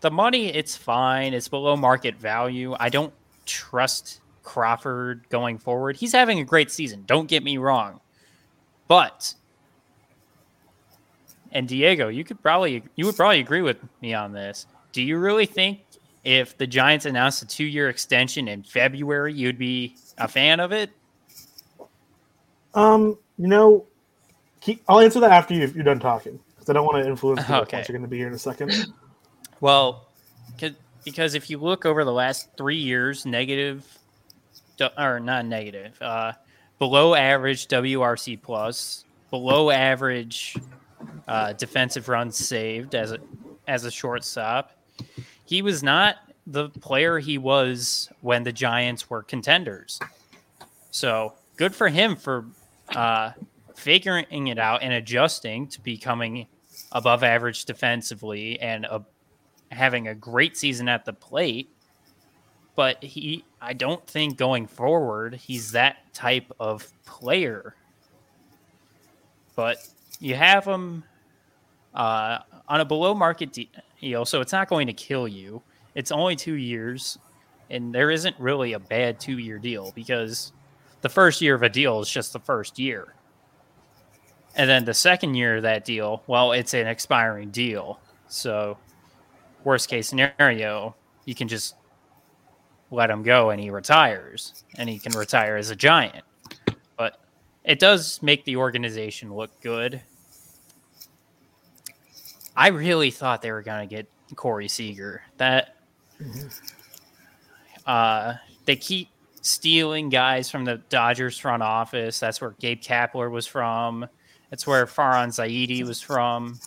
[0.00, 1.34] the money, it's fine.
[1.34, 2.76] It's below market value.
[2.78, 3.12] I don't
[3.44, 5.96] trust Crawford going forward.
[5.96, 7.02] He's having a great season.
[7.04, 8.00] Don't get me wrong.
[8.88, 9.34] But
[11.50, 14.66] and Diego, you could probably you would probably agree with me on this.
[14.92, 15.80] Do you really think
[16.24, 20.90] if the Giants announced a two-year extension in February, you'd be a fan of it?
[22.74, 23.84] Um, you know,
[24.60, 27.44] keep, I'll answer that after you, you're done talking because I don't want to influence
[27.46, 27.78] the Okay.
[27.78, 28.72] you're going to be here in a second.
[29.60, 30.06] Well,
[31.04, 33.95] because if you look over the last three years, negative,
[34.96, 36.32] or not negative, uh,
[36.78, 40.56] below average WRC plus, below average
[41.28, 43.18] uh, defensive runs saved as a
[43.68, 44.72] as a shortstop.
[45.44, 46.16] He was not
[46.46, 49.98] the player he was when the Giants were contenders.
[50.90, 52.46] So good for him for
[52.94, 53.32] uh,
[53.74, 56.46] figuring it out and adjusting to becoming
[56.92, 59.04] above average defensively and a
[59.72, 61.68] having a great season at the plate,
[62.76, 67.74] but he I don't think going forward he's that type of player.
[69.56, 69.78] But
[70.20, 71.02] you have him
[71.92, 72.38] uh,
[72.68, 73.58] on a below market
[74.00, 75.62] deal, so it's not going to kill you.
[75.96, 77.18] It's only two years,
[77.68, 80.52] and there isn't really a bad two year deal because
[81.00, 83.14] the first year of a deal is just the first year.
[84.54, 87.98] And then the second year of that deal, well, it's an expiring deal.
[88.28, 88.78] So
[89.64, 90.94] worst case scenario,
[91.24, 91.74] you can just
[92.90, 96.24] let him go and he retires and he can retire as a giant.
[96.96, 97.20] But
[97.64, 100.00] it does make the organization look good.
[102.56, 105.22] I really thought they were going to get Corey Seager.
[105.36, 105.76] That
[107.86, 108.34] uh,
[108.64, 109.08] they keep
[109.42, 112.18] stealing guys from the Dodgers front office.
[112.18, 114.06] That's where Gabe Kapler was from.
[114.50, 116.58] That's where Farhan Zaidi was from.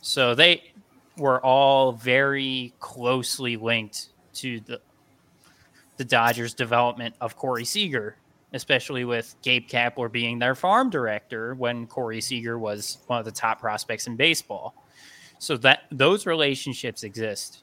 [0.00, 0.72] So they
[1.16, 4.80] were all very closely linked to the
[5.96, 8.16] the Dodgers' development of Corey Seager,
[8.52, 13.32] especially with Gabe Kapler being their farm director when Corey Seager was one of the
[13.32, 14.74] top prospects in baseball.
[15.38, 17.62] So that those relationships exist.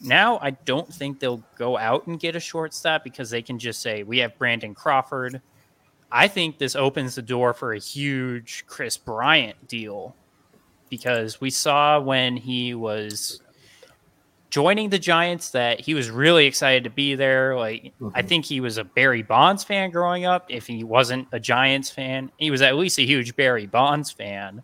[0.00, 3.80] Now I don't think they'll go out and get a shortstop because they can just
[3.80, 5.40] say we have Brandon Crawford.
[6.12, 10.14] I think this opens the door for a huge Kris Bryant deal
[10.88, 13.40] because we saw when he was
[14.54, 17.56] joining the Giants that he was really excited to be there.
[17.56, 18.28] Like I mm-hmm.
[18.28, 20.46] think he was a Barry Bonds fan growing up.
[20.48, 24.62] If he wasn't a Giants fan, he was at least a huge Barry Bonds fan.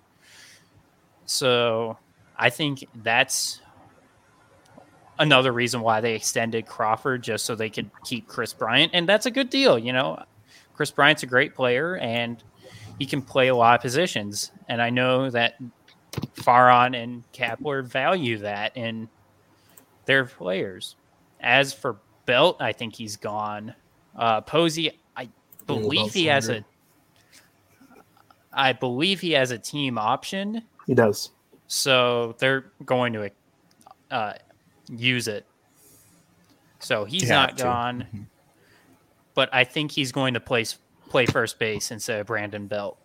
[1.27, 1.99] So
[2.39, 3.63] I think that's
[5.19, 8.93] another reason why they extended Crawford just so they could keep Kris Bryant.
[8.95, 10.23] And that's a good deal, you know.
[10.73, 12.41] Kris Bryant's a great player and
[13.01, 14.53] he can play a lot of positions.
[14.69, 15.55] And I know that
[16.37, 19.09] Farhan and Kapler value that in
[20.07, 20.97] their players.
[21.41, 21.97] As for
[22.27, 23.75] Belt, I think he's gone.
[24.17, 25.29] Uh, Posey, I
[25.67, 26.65] believe he has a.
[28.53, 31.31] I believe he has a team option, He does.
[31.69, 33.31] so they're going to
[34.11, 34.33] uh,
[34.89, 35.47] use it.
[36.81, 37.65] So he's You have not to.
[37.65, 38.27] gone,
[39.35, 40.65] but I think he's going to play
[41.09, 42.99] play first base instead of Brandon Belt.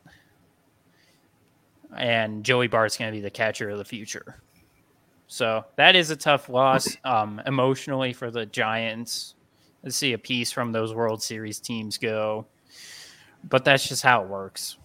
[1.95, 4.41] and Joey Bart's going to be the catcher of the future.
[5.27, 9.35] So that is a tough loss um, emotionally for the Giants
[9.83, 12.45] to see a piece from those World Series teams go.
[13.43, 14.77] But that's just how it works.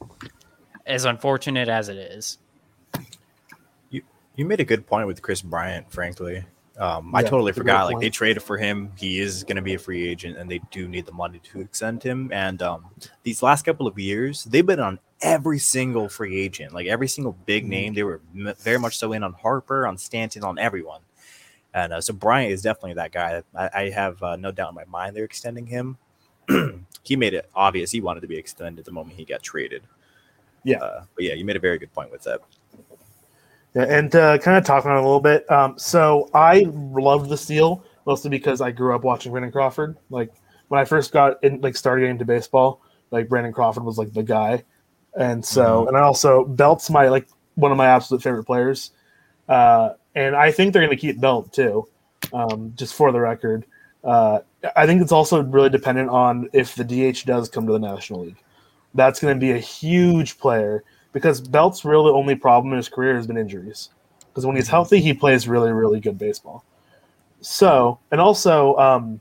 [0.86, 2.38] As unfortunate as it is.
[3.90, 4.02] You
[4.36, 6.44] you made a good point with Kris Bryant, frankly.
[6.80, 7.84] Um, I totally it's a great forgot.
[7.84, 8.02] Like point.
[8.02, 8.90] they traded for him.
[8.96, 11.60] He is going to be a free agent, and they do need the money to
[11.60, 12.30] extend him.
[12.32, 12.86] And um,
[13.22, 17.36] these last couple of years, they've been on every single free agent, like every single
[17.44, 17.70] big Mm-hmm.
[17.70, 17.94] name.
[17.94, 21.02] They were m- very much so in on Harper, on Stanton, on everyone.
[21.74, 23.42] And uh, so Bryant is definitely that guy.
[23.54, 25.98] I, I have uh, no doubt in my mind they're extending him.
[27.04, 29.82] he made it obvious he wanted to be extended the moment he got traded.
[30.64, 30.78] Yeah.
[30.78, 32.40] Uh, but yeah, you made a very good point with that.
[33.74, 35.50] Yeah, and uh, kind of talking on it a little bit.
[35.50, 39.96] Um, so I loved the steal mostly because I grew up watching Brandon Crawford.
[40.10, 40.32] Like
[40.68, 44.12] when I first got in, like started getting into baseball, like Brandon Crawford was like
[44.12, 44.64] the guy,
[45.14, 48.90] and so and I also Belt's my like one of my absolute favorite players,
[49.48, 51.86] uh, and I think they're going to keep Belt too.
[52.32, 53.64] Um, just for the record,
[54.04, 54.40] uh,
[54.76, 58.24] I think it's also really dependent on if the DH does come to the National
[58.24, 58.42] League.
[58.94, 63.16] That's going to be a huge player because Belt's really only problem in his career
[63.16, 63.90] has been injuries.
[64.28, 66.64] Because when he's healthy, he plays really, really good baseball.
[67.40, 69.20] So, and also, um,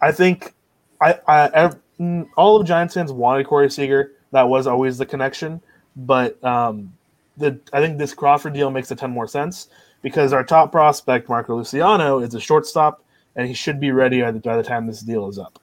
[0.00, 0.54] I think
[1.00, 4.12] I, I mm, all of Giants fans wanted Corey Seager.
[4.30, 5.60] That was always the connection.
[5.96, 6.92] But um,
[7.36, 9.68] the I think this Crawford deal makes a ton more sense
[10.00, 13.04] because our top prospect, Marco Luciano, is a shortstop,
[13.36, 15.58] and he should be ready by the, by the time this deal is up.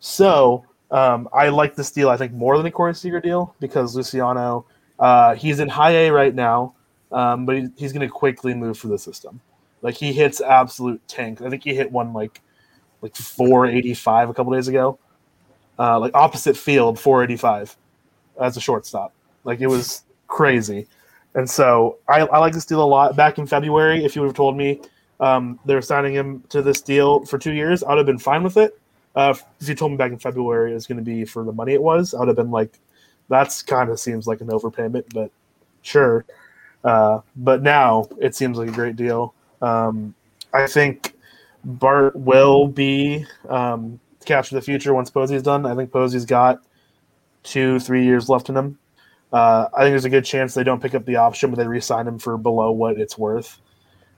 [0.00, 3.96] So um, I like this deal, I think, more than a Corey Seager deal because
[3.96, 4.66] Luciano,
[4.98, 6.74] uh, he's in high A right now,
[7.12, 9.40] um, but he, he's going to quickly move for the system.
[9.82, 11.42] Like he hits absolute tank.
[11.42, 12.40] I think he hit one like
[13.02, 14.98] like 485 a couple days ago,
[15.78, 17.76] uh, like opposite field 485
[18.40, 19.12] as a shortstop.
[19.44, 20.86] Like it was crazy.
[21.34, 23.14] And so I, I like this deal a lot.
[23.14, 24.80] Back in February, if you would have told me
[25.20, 28.42] um, they're signing him to this deal for two years, I would have been fine
[28.42, 28.78] with it.
[29.16, 31.52] Uh, if you told me back in February it was going to be for the
[31.52, 32.78] money it was, I would have been like,
[33.28, 35.30] that's kind of seems like an overpayment, but
[35.82, 36.26] sure.
[36.84, 39.34] Uh, but now it seems like a great deal.
[39.62, 40.14] Um,
[40.52, 41.14] I think
[41.64, 43.98] Bart will be um,
[44.28, 45.66] of the future once Posey's done.
[45.66, 46.62] I think Posey's got
[47.42, 48.78] two, three years left in him.
[49.32, 51.66] Uh, I think there's a good chance they don't pick up the option, but they
[51.66, 53.60] re-sign him for below what it's worth.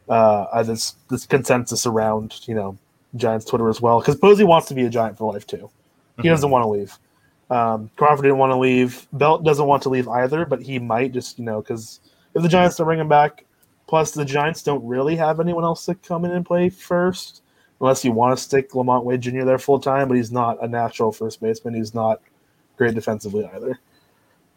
[0.09, 2.79] Uh, this this consensus around you know
[3.17, 5.71] Giants Twitter as well because Posey wants to be a Giant for life too.
[6.21, 6.99] He doesn't want to leave.
[7.51, 9.07] Um, Crawford didn't want to leave.
[9.13, 12.01] Belt doesn't want to leave either, but he might just you know because
[12.35, 13.45] if the Giants don't bring him back,
[13.87, 17.43] plus the Giants don't really have anyone else to come in and play first,
[17.81, 19.45] unless you want to stick LaMonte Wade Jr.
[19.45, 20.09] there full time.
[20.09, 21.75] But he's not a natural first baseman.
[21.75, 22.21] He's not
[22.77, 23.79] great defensively either.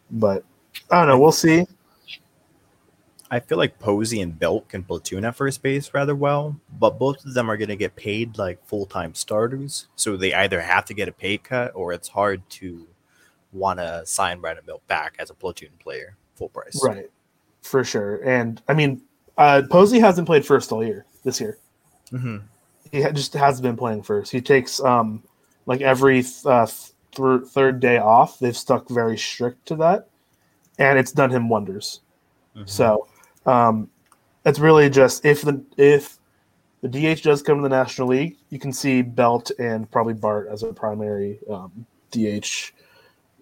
[0.10, 0.44] But
[0.90, 1.20] I don't know.
[1.20, 1.68] We'll see.
[3.34, 7.24] I feel like Posey and Belt can platoon at first base rather well, but both
[7.26, 9.88] of them are going to get paid like full time starters.
[9.96, 12.86] So they either have to get a pay cut or it's hard to
[13.54, 16.78] want to sign Brandon Belt back as a platoon player, full price.
[16.84, 17.10] Right,
[17.62, 18.18] for sure.
[18.28, 19.02] And I mean,
[19.38, 21.58] uh, Posey hasn't played first all year this year.
[22.10, 22.38] hmm
[22.92, 24.30] He just hasn't been playing first.
[24.30, 25.24] He takes um
[25.68, 26.68] like every th- uh,
[27.14, 28.40] th- third day off.
[28.40, 30.10] They've stuck very strict to that,
[30.78, 32.02] and it's done him wonders.
[32.66, 33.08] So
[33.46, 33.90] um,
[34.46, 36.18] it's really just if the if
[36.82, 40.48] the DH does come to the National League, you can see Belt and probably Bart
[40.52, 42.72] as a primary um, DH,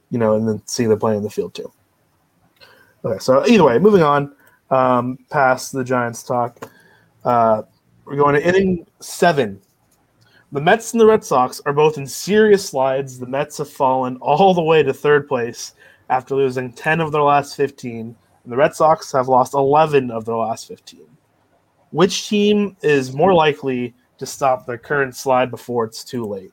[0.10, 1.72] you know, and then see them play in the field too.
[3.06, 4.36] Okay, so either way, moving on
[4.72, 6.70] um, past the Giants talk,
[7.24, 7.64] uh,
[8.04, 9.62] we're going to inning seven.
[10.52, 13.20] The Mets and the Red Sox are both in serious slides.
[13.20, 15.76] The Mets have fallen all the way to third place
[16.10, 18.16] after losing 10 of their last 15
[18.50, 21.02] and the Red Sox have lost 11 of their last 15.
[21.92, 26.52] Which team is more likely to stop their current slide before it's too late?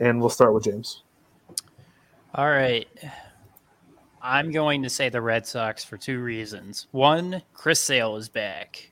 [0.00, 1.02] And we'll start with James.
[2.34, 2.86] All right.
[4.20, 6.88] I'm going to say the Red Sox for two reasons.
[6.90, 8.90] One, Chris Sale is back.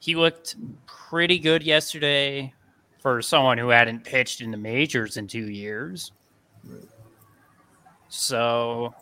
[0.00, 0.56] He looked
[0.86, 2.52] pretty good yesterday
[2.98, 6.10] for someone who hadn't pitched in the majors in two years.
[8.08, 8.92] So,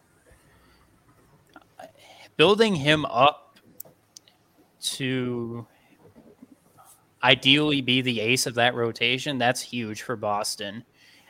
[2.39, 3.59] building him up
[4.81, 5.67] to
[7.23, 10.85] ideally be the ace of that rotation, that's huge for Boston.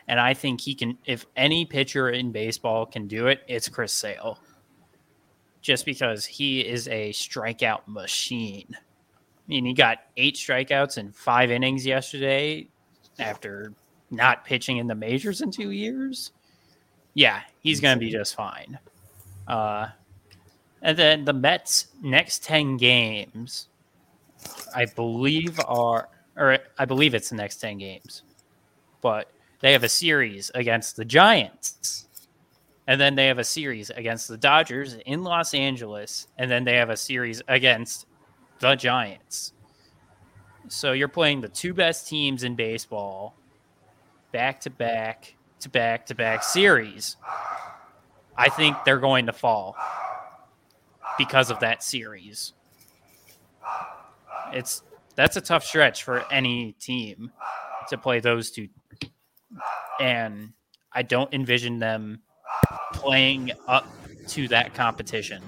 [0.06, 3.92] And I think he can, if any pitcher in baseball can do it, it's Chris
[3.92, 4.38] Sale.
[5.60, 8.68] Just because he is a strikeout machine.
[8.70, 8.78] I
[9.48, 12.68] mean, he got eight strikeouts in five innings yesterday
[13.18, 13.72] after
[14.10, 16.32] not pitching in the majors in two years.
[17.14, 18.78] Yeah, he's going to be just fine.
[19.46, 19.88] Uh,
[20.82, 23.68] And then the Mets' next 10 games,
[24.74, 28.22] I believe, are, or I believe it's the next 10 games,
[29.00, 32.06] but they have a series against the Giants.
[32.86, 36.28] And then they have a series against the Dodgers in Los Angeles.
[36.38, 38.06] And then they have a series against
[38.60, 39.52] the Giants.
[40.68, 43.34] So you're playing the two best teams in baseball
[44.32, 47.16] back to back to back to back series.
[48.36, 49.76] I think they're going to fall
[51.18, 52.54] because of that series.
[54.52, 54.82] It's
[55.16, 57.32] that's a tough stretch for any team
[57.88, 58.68] to play those two.
[60.00, 60.52] And
[60.92, 62.20] I don't envision them
[62.92, 63.86] playing up
[64.28, 65.42] to that competition.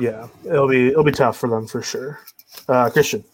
[0.00, 2.20] Yeah, it'll be it'll be tough for them for sure.
[2.68, 3.24] Uh, Christian.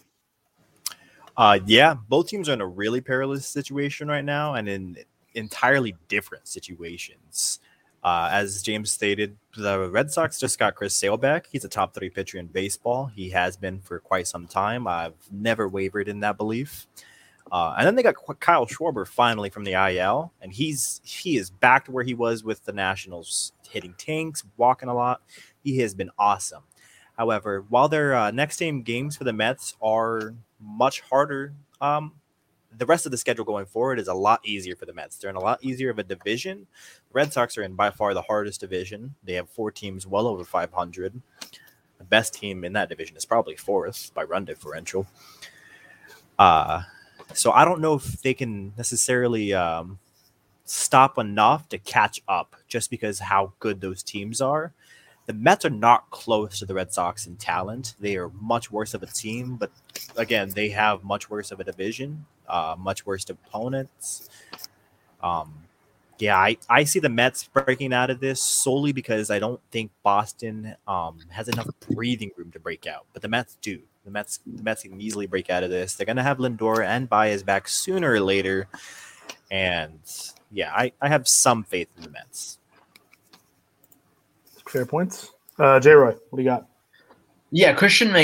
[1.37, 4.97] Uh, yeah, both teams are in a really perilous situation right now, and in
[5.33, 7.59] entirely different situations.
[8.05, 11.47] Uh, as James stated, the Red Sox just got Chris Sale back.
[11.51, 13.07] He's a top three pitcher in baseball.
[13.07, 14.85] He has been for quite some time.
[14.85, 16.85] I've never wavered in that belief.
[17.51, 21.49] Uh, and then they got Kyle Schwarber finally from the IL, and he's he is
[21.49, 25.21] back to where he was with the Nationals, hitting tanks, walking a lot.
[25.63, 26.61] He has been awesome.
[27.17, 32.13] However, while their uh, next game games for the Mets are much harder, um,
[32.77, 35.17] the rest of the schedule going forward is a lot easier for the Mets.
[35.17, 36.67] They're in a lot easier of a division.
[37.09, 39.15] The Red Sox are in by far the hardest division.
[39.23, 41.21] They have four teams well over 500.
[41.97, 45.07] The best team in that division is probably fourth by run differential.
[46.37, 46.83] Uh,
[47.33, 49.99] so I don't know if they can necessarily um,
[50.65, 54.73] stop enough to catch up just because how good those teams are.
[55.25, 57.95] The Mets are not close to the Red Sox in talent.
[57.99, 59.71] They are much worse of a team, but
[60.15, 64.29] again, they have much worse of a division, uh, much worse opponents.
[65.23, 65.53] Um,
[66.19, 69.91] yeah, I, I see the Mets breaking out of this solely because I don't think
[70.03, 73.81] Boston um, has enough breathing room to break out, but the Mets do.
[74.05, 75.95] The Mets, the Mets can easily break out of this.
[75.95, 78.67] They're to have Lindor and Baez back sooner or later,
[79.49, 79.99] and
[80.51, 82.59] yeah, I, I have some faith in the Mets.
[84.75, 85.31] Fair points.
[85.57, 85.91] Uh, J.
[85.91, 86.67] Roy, what do you got?
[87.49, 88.17] Yeah, Christian uh,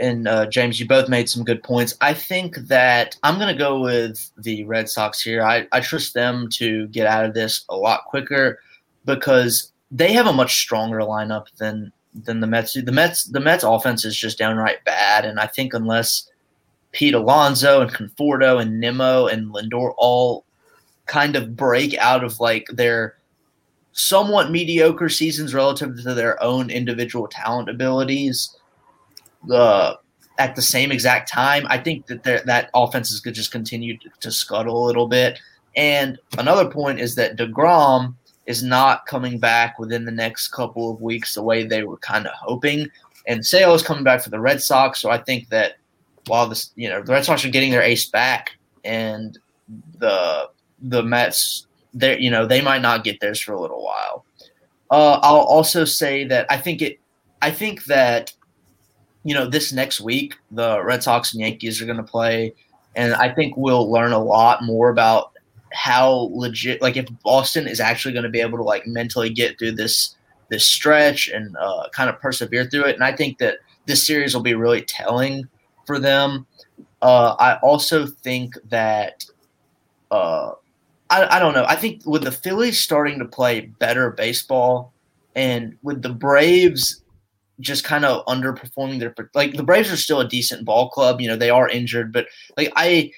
[0.00, 1.94] and uh, James, you both made some good points.
[2.00, 5.42] I think that I'm going to go with the Red Sox here.
[5.42, 8.60] I, I trust them to get out of this a lot quicker
[9.04, 12.72] because they have a much stronger lineup than than the Mets.
[12.72, 16.30] The Mets the Mets offense is just downright bad, and I think unless
[16.92, 20.46] Pete Alonso and Conforto and Nimmo and Lindor all
[21.04, 23.19] kind of break out of like their
[23.92, 28.56] somewhat mediocre seasons relative to their own individual talent abilities
[29.50, 29.94] uh,
[30.38, 33.96] at the same exact time, I think that that offense is going to just continue
[33.98, 35.38] to, to scuttle a little bit.
[35.76, 38.14] And another point is that DeGrom
[38.46, 42.26] is not coming back within the next couple of weeks the way they were kind
[42.26, 42.88] of hoping.
[43.26, 45.00] And Sale is coming back for the Red Sox.
[45.00, 45.74] So I think that
[46.26, 49.38] while this, you know, the Red Sox are getting their ace back and
[49.98, 50.48] the
[50.82, 54.24] the Mets they you know they might not get theirs for a little while.
[54.90, 56.98] Uh, I'll also say that I think it.
[57.42, 58.32] I think that
[59.24, 62.54] you know this next week the Red Sox and Yankees are going to play,
[62.96, 65.32] and I think we'll learn a lot more about
[65.72, 69.58] how legit like if Boston is actually going to be able to like mentally get
[69.58, 70.16] through this
[70.50, 72.96] this stretch and uh, kind of persevere through it.
[72.96, 75.48] And I think that this series will be really telling
[75.86, 76.46] for them.
[77.00, 79.24] Uh, I also think that
[80.10, 80.52] uh,
[81.10, 81.66] I, I don't know.
[81.68, 84.94] I think with the Phillies starting to play better baseball
[85.34, 87.02] and with the Braves
[87.60, 91.20] just kind of underperforming their like the Braves are still a decent ball club.
[91.20, 92.26] You know, they are injured, but
[92.56, 93.12] like I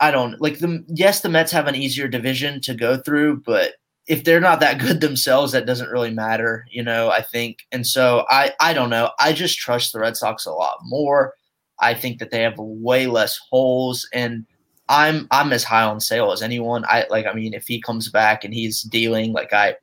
[0.00, 3.74] I don't like the yes, the Mets have an easier division to go through, but
[4.06, 7.66] if they're not that good themselves, that doesn't really matter, you know, I think.
[7.72, 9.10] And so I I don't know.
[9.18, 11.34] I just trust the Red Sox a lot more.
[11.80, 14.44] I think that they have way less holes and
[14.88, 16.84] I'm I'm as high on Sale as anyone.
[16.86, 19.76] I like I mean if he comes back and he's dealing like I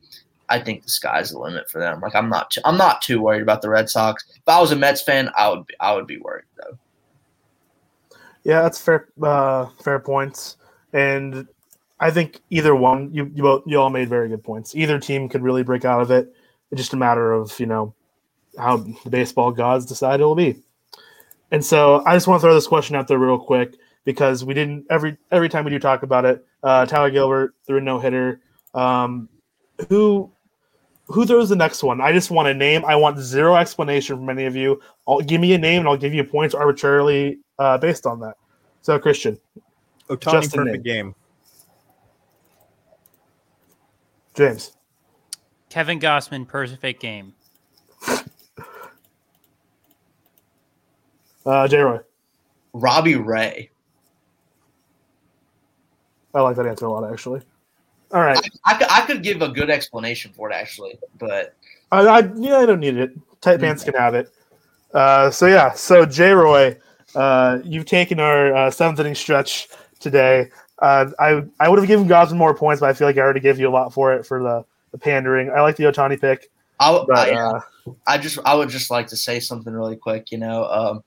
[0.50, 2.02] I think the sky's the limit for them.
[2.02, 4.26] Like I'm not too, I'm not too worried about the Red Sox.
[4.36, 6.78] If I was a Mets fan, I would be, I would be worried though.
[8.44, 10.58] Yeah, that's fair uh, fair points.
[10.94, 11.48] And
[12.00, 14.76] I think either one you you both you all made very good points.
[14.76, 16.34] Either team could really break out of it.
[16.72, 17.94] It's just a matter of, you know,
[18.58, 20.56] how the baseball gods decide it will be.
[21.52, 23.76] And so I just want to throw this question out there real quick
[24.06, 26.46] because we didn't every every time we do talk about it.
[26.64, 28.40] Uh, Tyler Gilbert threw a no hitter.
[28.74, 29.28] Um,
[29.90, 30.32] who
[31.08, 32.00] who throws the next one?
[32.00, 32.86] I just want a name.
[32.86, 34.82] I want zero explanation from any of you.
[35.08, 38.36] I'll give me a name and I'll give you points arbitrarily uh, based on that.
[38.82, 39.38] So Christian,
[40.10, 41.16] Ohtani perfect game.
[44.36, 44.76] James,
[45.70, 47.34] Kevin Gausman, perfect game.
[51.46, 51.78] Uh, J.
[51.78, 52.00] Roy.
[52.74, 53.70] Robbie Ray.
[56.36, 57.42] I like that answer a lot, actually.
[58.12, 58.38] All right.
[58.66, 61.56] I, I, could, I could give a good explanation for it actually, but
[61.92, 63.12] I, I yeah, I don't need it.
[63.42, 64.32] Tight pants can have it.
[64.94, 66.32] Uh, so yeah, so J.
[66.32, 66.78] Roy,
[67.16, 69.68] uh, you've taken our uh, seventh inning stretch
[70.00, 70.50] today.
[70.80, 73.40] Uh, I I would have given Gausman more points, but I feel like I already
[73.40, 75.50] gave you a lot for it for the, the pandering.
[75.50, 77.62] I like the Ohtani pick, I, but I, uh,
[78.08, 80.32] I just I would just like to say something really quick.
[80.32, 81.04] You know, um,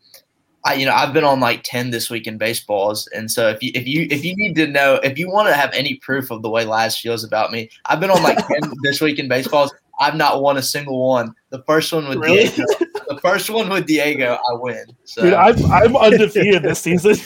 [0.69, 3.63] I you know I've been on like ten this week in baseballs, and so if
[3.63, 6.31] you if you if you need to know if you want to have any proof
[6.31, 9.29] of the way Laz feels about me, I've been on like ten this week in
[9.29, 9.73] baseballs.
[10.01, 11.35] I've not won a single one.
[11.51, 12.49] The first one with Really?
[12.51, 12.65] Diego,
[13.09, 14.85] the first one with Diego, I win.
[15.05, 17.17] So dude, I'm I'm undefeated this season.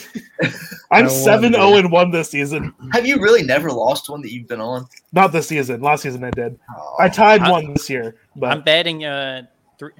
[0.91, 1.61] I'm I won, seven dude.
[1.61, 2.73] zero and one this season.
[2.91, 4.87] have you really never lost one that you've been on?
[5.11, 5.81] Not this season.
[5.81, 6.57] Last season I did.
[6.75, 9.43] Oh, I tied I- one this year, But I'm but batting uh
[9.77, 9.91] three.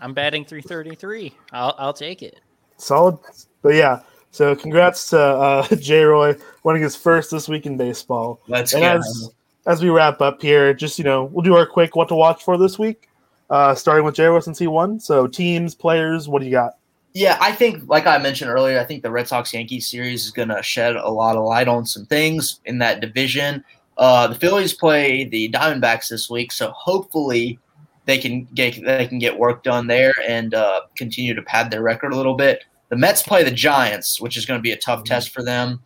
[0.00, 1.32] I'm batting 333.
[1.52, 2.40] I'll I'll take it.
[2.76, 3.18] Solid.
[3.62, 4.00] But yeah,
[4.30, 6.02] so congrats to uh, J.
[6.04, 8.40] Roy winning his first this week in baseball.
[8.48, 8.88] let's And go.
[8.98, 9.30] as
[9.66, 12.42] as we wrap up here, just you know, we'll do our quick what to watch
[12.44, 13.08] for this week.
[13.50, 14.24] Uh, starting with J.
[14.26, 14.98] Roy since he won.
[14.98, 16.78] So teams, players, what do you got?
[17.14, 20.30] Yeah, I think, like I mentioned earlier, I think the Red Sox Yankees series is
[20.30, 23.62] going to shed a lot of light on some things in that division.
[23.98, 27.58] Uh, the Phillies play the Diamondbacks this week, so hopefully
[28.04, 31.82] they can get they can get work done there and uh, continue to pad their
[31.82, 32.64] record a little bit.
[32.88, 35.80] The Mets play the Giants, which is going to be a tough test for them.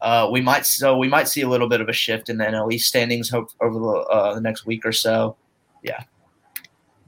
[0.00, 2.44] Uh, we might so we might see a little bit of a shift in the
[2.44, 5.36] NL East standings hope over the, uh, the next week or so.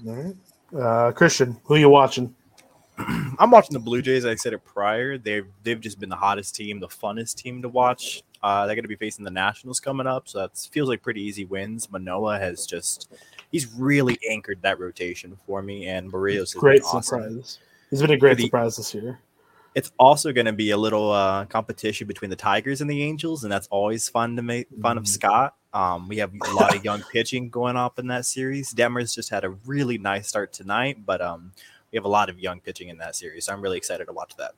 [0.07, 0.37] All right.
[0.79, 2.35] Uh, Christian, who you watching?
[2.99, 4.25] I'm watching the Blue Jays.
[4.25, 5.19] I said it prior.
[5.19, 8.23] They've they've just been the hottest team, the funnest team to watch.
[8.43, 11.23] Uh, they're going to be facing the Nationals coming up, so that feels like pretty
[11.23, 11.91] easy wins.
[11.91, 13.13] Manoah has just
[13.53, 17.03] he's really anchored that rotation for me, and Berrios Great awesome.
[17.03, 17.59] surprise.
[17.91, 19.21] He's been a great The- surprise this year.
[19.75, 23.43] It's also going to be a little uh, competition between the Tigers and the Angels,
[23.45, 25.09] and that's always fun to make fun of Mhm.
[25.09, 25.55] Scott.
[25.73, 28.75] Um, we have a lot of young pitching going up in that series.
[28.75, 31.53] Detmers just had a really nice start tonight, but um,
[31.91, 33.47] we have a lot of young pitching in that series.
[33.47, 34.53] So I'm really excited to watch that.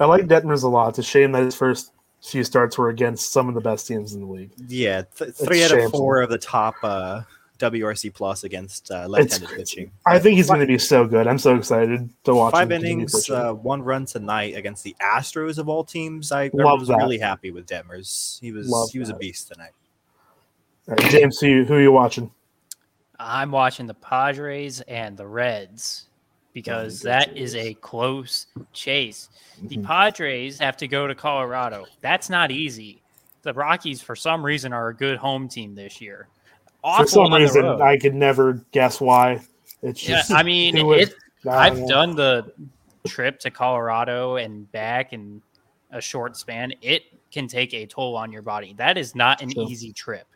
[0.00, 0.88] I like Detmers a lot.
[0.88, 4.12] It's a shame that his first few starts were against some of the best teams
[4.12, 4.50] in the league.
[4.66, 7.22] Yeah, th- It's three out of four of the top uh,
[7.62, 9.60] WRC plus against uh, left-handed crazy.
[9.62, 9.90] pitching.
[10.04, 11.26] I think he's going to be so good.
[11.26, 15.58] I'm so excited to watch Five him innings, uh, one run tonight against the Astros
[15.58, 16.32] of all teams.
[16.32, 16.96] I, I was that.
[16.98, 18.40] really happy with Detmers.
[18.40, 19.70] He was Love he was a beast tonight.
[20.88, 22.30] All right, James, who you, who you watching?
[23.20, 26.06] I'm watching the Padres and the Reds
[26.52, 29.28] because good that a close chase.
[29.62, 29.84] The Mhm.
[29.86, 31.86] Padres have to go to Colorado.
[32.00, 33.00] That's not easy.
[33.42, 36.28] The Rockies, for some reason, are a good home team this year.
[36.84, 37.80] Awful For some on the reason, road.
[37.80, 39.40] I could never guess why.
[39.82, 40.30] It's yeah, just.
[40.32, 41.14] I mean, who would- it,
[41.48, 41.86] I I've know.
[41.88, 42.52] done the
[43.06, 45.42] trip to Colorado and back in
[45.90, 46.72] a short span.
[46.82, 47.02] It
[47.32, 48.74] can take a toll on your body.
[48.78, 49.68] That is not an Sure.
[49.68, 50.26] easy trip.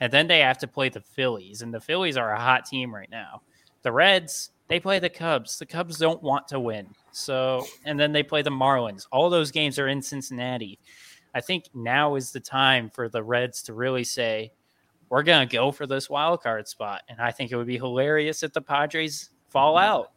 [0.00, 2.94] And then they have to play the Phillies, and the Phillies are a hot team
[2.94, 3.42] right now.
[3.82, 5.58] The Reds, they play the Cubs.
[5.58, 6.88] The Cubs don't want to win.
[7.12, 9.06] So, and then they play the Marlins.
[9.12, 10.78] All those games are in Cincinnati.
[11.34, 14.52] I think now is the time for the Reds to really say,
[15.08, 17.02] we're going to go for this wild card spot.
[17.08, 20.12] And I think it would be hilarious if the Padres fall out.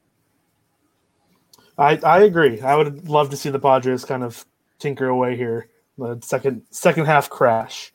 [1.77, 2.59] I, I agree.
[2.61, 4.45] I would love to see the Padres kind of
[4.79, 5.69] tinker away here.
[5.97, 7.91] The second second half crash.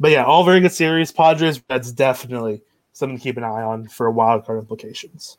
[0.00, 1.12] But yeah, all very good series.
[1.12, 2.62] Padres, Reds, definitely
[2.92, 5.38] something to keep an eye on for wild card implications.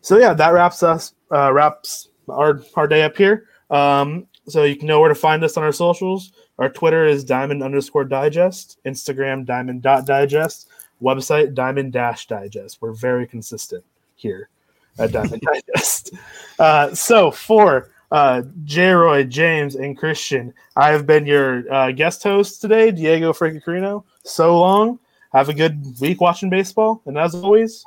[0.00, 3.46] So yeah, that wraps us uh, wraps our our day up here.
[3.70, 6.32] Um, so you can know where to find us on our socials.
[6.60, 10.68] Our Twitter is diamond underscore digest, Instagram diamond dot digest,
[11.02, 12.82] website diamond dash digest.
[12.82, 13.82] We're very consistent
[14.14, 14.50] here
[14.98, 15.42] at Diamond
[15.74, 16.12] Digest.
[16.58, 18.90] Uh, so for uh, J.
[18.90, 24.04] Roy, James, and Christian, I have been your uh, guest host today, Diego Francocrino.
[24.24, 24.98] So long.
[25.32, 27.84] Have a good week watching baseball, and as always,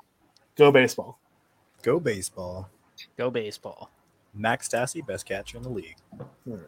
[0.55, 1.19] go baseball.
[1.81, 2.69] Go baseball.
[3.17, 3.91] Go baseball.
[4.33, 5.97] Max Stassi, best catcher in the league.
[6.17, 6.61] All right.